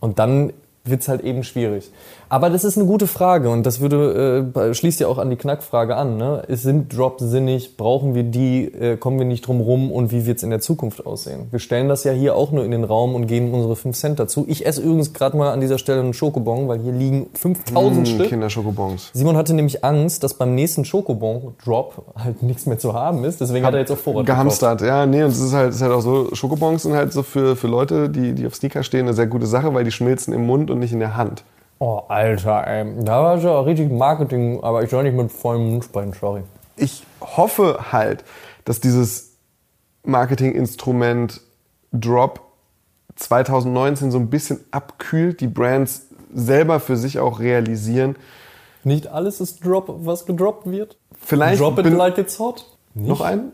[0.00, 0.52] und dann
[0.84, 1.90] wird's halt eben schwierig.
[2.30, 5.36] Aber das ist eine gute Frage und das würde äh, schließt ja auch an die
[5.36, 6.16] Knackfrage an.
[6.18, 6.42] Ne?
[6.48, 7.76] Sind Drops sinnig?
[7.76, 8.64] Brauchen wir die?
[8.64, 9.90] Äh, kommen wir nicht drum rum?
[9.90, 11.48] Und wie wird's in der Zukunft aussehen?
[11.50, 14.18] Wir stellen das ja hier auch nur in den Raum und geben unsere 5 Cent
[14.18, 14.44] dazu.
[14.48, 18.06] Ich esse übrigens gerade mal an dieser Stelle einen Schokobon, weil hier liegen 5000 mmh,
[18.06, 18.28] Stück.
[18.28, 19.10] Kinderschokobons.
[19.14, 23.40] Simon hatte nämlich Angst, dass beim nächsten Schokobon-Drop halt nichts mehr zu haben ist.
[23.40, 24.98] Deswegen hat, hat er jetzt auf Vorrat Gehamstert, gekauft.
[24.98, 25.06] ja.
[25.06, 27.68] Nee, und es ist halt, ist halt auch so, Schokobons sind halt so für, für
[27.68, 30.70] Leute, die, die auf Sneaker stehen, eine sehr gute Sache, weil die schmilzen im Mund
[30.70, 31.42] und nicht in der Hand.
[31.80, 33.04] Oh, Alter, ey.
[33.04, 36.42] Da war ja richtig Marketing, aber ich soll nicht mit vollem Mund sprechen, sorry.
[36.76, 38.24] Ich hoffe halt,
[38.64, 39.36] dass dieses
[40.04, 41.40] Marketinginstrument
[41.92, 42.40] Drop
[43.16, 48.16] 2019 so ein bisschen abkühlt, die Brands selber für sich auch realisieren.
[48.84, 50.96] Nicht alles ist Drop, was gedroppt wird.
[51.20, 52.66] Vielleicht Drop it like it's hot.
[52.94, 53.08] Nicht?
[53.08, 53.52] Noch einen?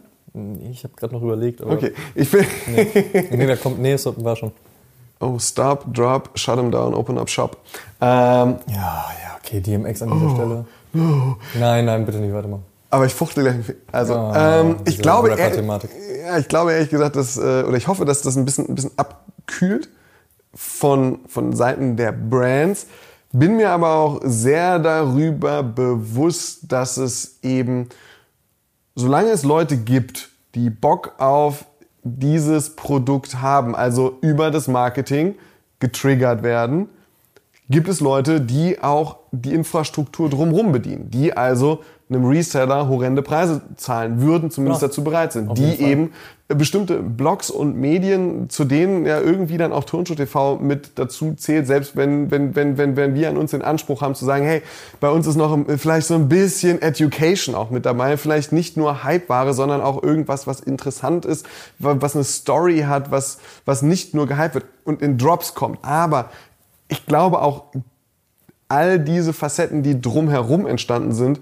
[0.70, 1.62] Ich habe gerade noch überlegt.
[1.62, 2.44] Aber okay, ich will.
[2.66, 3.28] nee.
[3.30, 3.78] nee, da kommt.
[3.78, 4.52] Nee, es war schon.
[5.24, 7.56] Oh, stop, drop, shut him down, open up shop.
[8.00, 10.64] Ähm, ja, ja, okay, DMX an dieser oh, Stelle.
[10.92, 11.36] No.
[11.58, 12.60] Nein, nein, bitte nicht, warte mal.
[12.90, 13.56] Aber ich fuchte gleich.
[13.90, 18.04] Also, oh, ähm, ich glaube, ja, ich glaube ehrlich gesagt, dass, äh, oder ich hoffe,
[18.04, 19.88] dass das ein bisschen, ein bisschen abkühlt
[20.54, 22.86] von, von Seiten der Brands.
[23.32, 27.88] Bin mir aber auch sehr darüber bewusst, dass es eben,
[28.94, 31.64] solange es Leute gibt, die Bock auf
[32.04, 35.34] dieses Produkt haben, also über das Marketing
[35.80, 36.88] getriggert werden,
[37.70, 43.62] gibt es Leute, die auch die Infrastruktur drumherum bedienen, die also einem Reseller horrende Preise
[43.76, 46.12] zahlen würden, zumindest ja, dazu bereit sind, die eben
[46.48, 51.66] bestimmte Blogs und Medien, zu denen ja irgendwie dann auch Turnschuh TV mit dazu zählt,
[51.66, 54.62] selbst wenn, wenn, wenn, wenn, wenn wir an uns den Anspruch haben zu sagen, hey,
[55.00, 59.04] bei uns ist noch vielleicht so ein bisschen Education auch mit dabei, vielleicht nicht nur
[59.04, 61.46] Hypeware, sondern auch irgendwas, was interessant ist,
[61.78, 65.78] was eine Story hat, was, was nicht nur gehypt wird und in Drops kommt.
[65.82, 66.30] Aber
[66.88, 67.64] ich glaube auch,
[68.68, 71.40] all diese Facetten, die drumherum entstanden sind,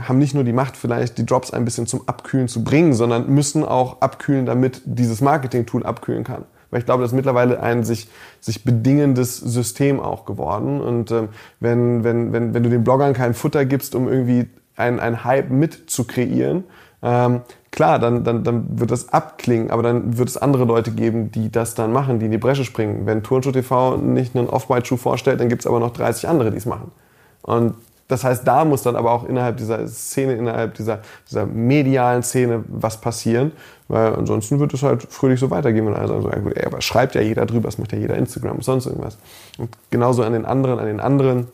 [0.00, 3.28] haben nicht nur die Macht, vielleicht die Drops ein bisschen zum Abkühlen zu bringen, sondern
[3.28, 6.44] müssen auch abkühlen, damit dieses Marketing-Tool abkühlen kann.
[6.70, 8.08] Weil ich glaube, das ist mittlerweile ein sich,
[8.40, 10.80] sich bedingendes System auch geworden.
[10.80, 11.28] Und ähm,
[11.60, 15.50] wenn, wenn, wenn, wenn du den Bloggern kein Futter gibst, um irgendwie ein, ein Hype
[15.50, 16.64] mit zu kreieren,
[17.02, 21.30] ähm, klar, dann, dann, dann wird das abklingen, aber dann wird es andere Leute geben,
[21.30, 23.04] die das dann machen, die in die Bresche springen.
[23.04, 26.56] Wenn Turnschuh TV nicht einen Off-White-Schuh vorstellt, dann gibt es aber noch 30 andere, die
[26.56, 26.90] es machen.
[27.42, 27.74] Und
[28.12, 32.62] das heißt, da muss dann aber auch innerhalb dieser Szene, innerhalb dieser, dieser medialen Szene
[32.68, 33.52] was passieren,
[33.88, 37.14] weil ansonsten wird es halt fröhlich so weitergehen, wenn alle sagen, so, ey, aber schreibt
[37.14, 39.16] ja jeder drüber, das macht ja jeder Instagram und sonst irgendwas.
[39.56, 41.48] Und genauso an den anderen, an den anderen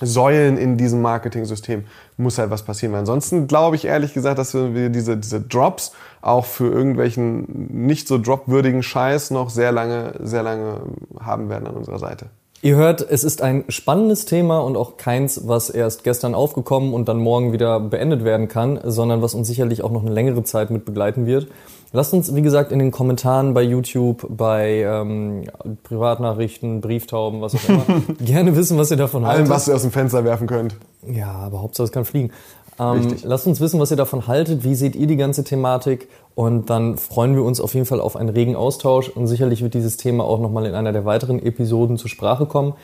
[0.00, 1.84] Säulen in diesem Marketing-System
[2.16, 2.92] muss halt was passieren.
[2.92, 7.46] Weil ansonsten glaube ich ehrlich gesagt, dass wir diese, diese Drops auch für irgendwelchen
[7.86, 10.80] nicht so dropwürdigen Scheiß noch sehr lange, sehr lange
[11.20, 12.26] haben werden an unserer Seite.
[12.64, 17.08] Ihr hört, es ist ein spannendes Thema und auch keins, was erst gestern aufgekommen und
[17.08, 20.70] dann morgen wieder beendet werden kann, sondern was uns sicherlich auch noch eine längere Zeit
[20.70, 21.48] mit begleiten wird.
[21.92, 25.50] Lasst uns, wie gesagt, in den Kommentaren bei YouTube, bei ähm,
[25.82, 27.84] Privatnachrichten, Brieftauben, was auch immer,
[28.20, 29.40] gerne wissen, was ihr davon haltet.
[29.40, 30.76] Allem, was ihr aus dem Fenster werfen könnt.
[31.04, 32.30] Ja, aber Hauptsache es kann fliegen.
[32.78, 34.64] Ähm, lasst uns wissen, was ihr davon haltet.
[34.64, 36.08] Wie seht ihr die ganze Thematik?
[36.34, 39.08] Und dann freuen wir uns auf jeden Fall auf einen regen Austausch.
[39.08, 42.74] Und sicherlich wird dieses Thema auch nochmal in einer der weiteren Episoden zur Sprache kommen.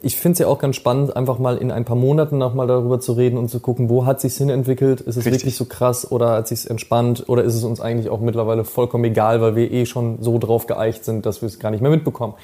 [0.00, 3.00] Ich finde es ja auch ganz spannend, einfach mal in ein paar Monaten nochmal darüber
[3.00, 5.00] zu reden und zu gucken, wo hat sich's hinentwickelt?
[5.00, 5.32] Ist es Richtig.
[5.32, 7.24] wirklich so krass oder hat sich's entspannt?
[7.26, 10.66] Oder ist es uns eigentlich auch mittlerweile vollkommen egal, weil wir eh schon so drauf
[10.66, 12.34] geeicht sind, dass wir es gar nicht mehr mitbekommen?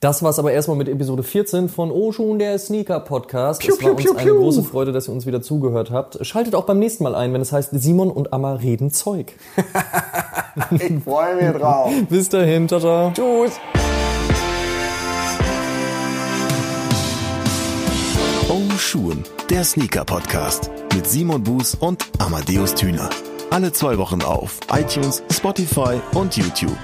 [0.00, 3.60] Das war's aber erstmal mit Episode 14 von Oshun, der Sneaker Podcast.
[3.60, 4.40] Piu, es war piu, piu, uns eine piu.
[4.40, 6.24] große Freude, dass ihr uns wieder zugehört habt.
[6.24, 9.34] Schaltet auch beim nächsten Mal ein, wenn es heißt Simon und Amma reden Zeug.
[10.72, 11.92] Ich freue mich drauf.
[12.08, 13.12] Bis dahin, ciao, ciao.
[13.14, 13.52] Tschüss.
[18.48, 23.08] Oh Schuhen, der Sneaker-Podcast mit Simon Buß und Amadeus Thüner.
[23.50, 26.76] Alle zwei Wochen auf iTunes, Spotify und YouTube.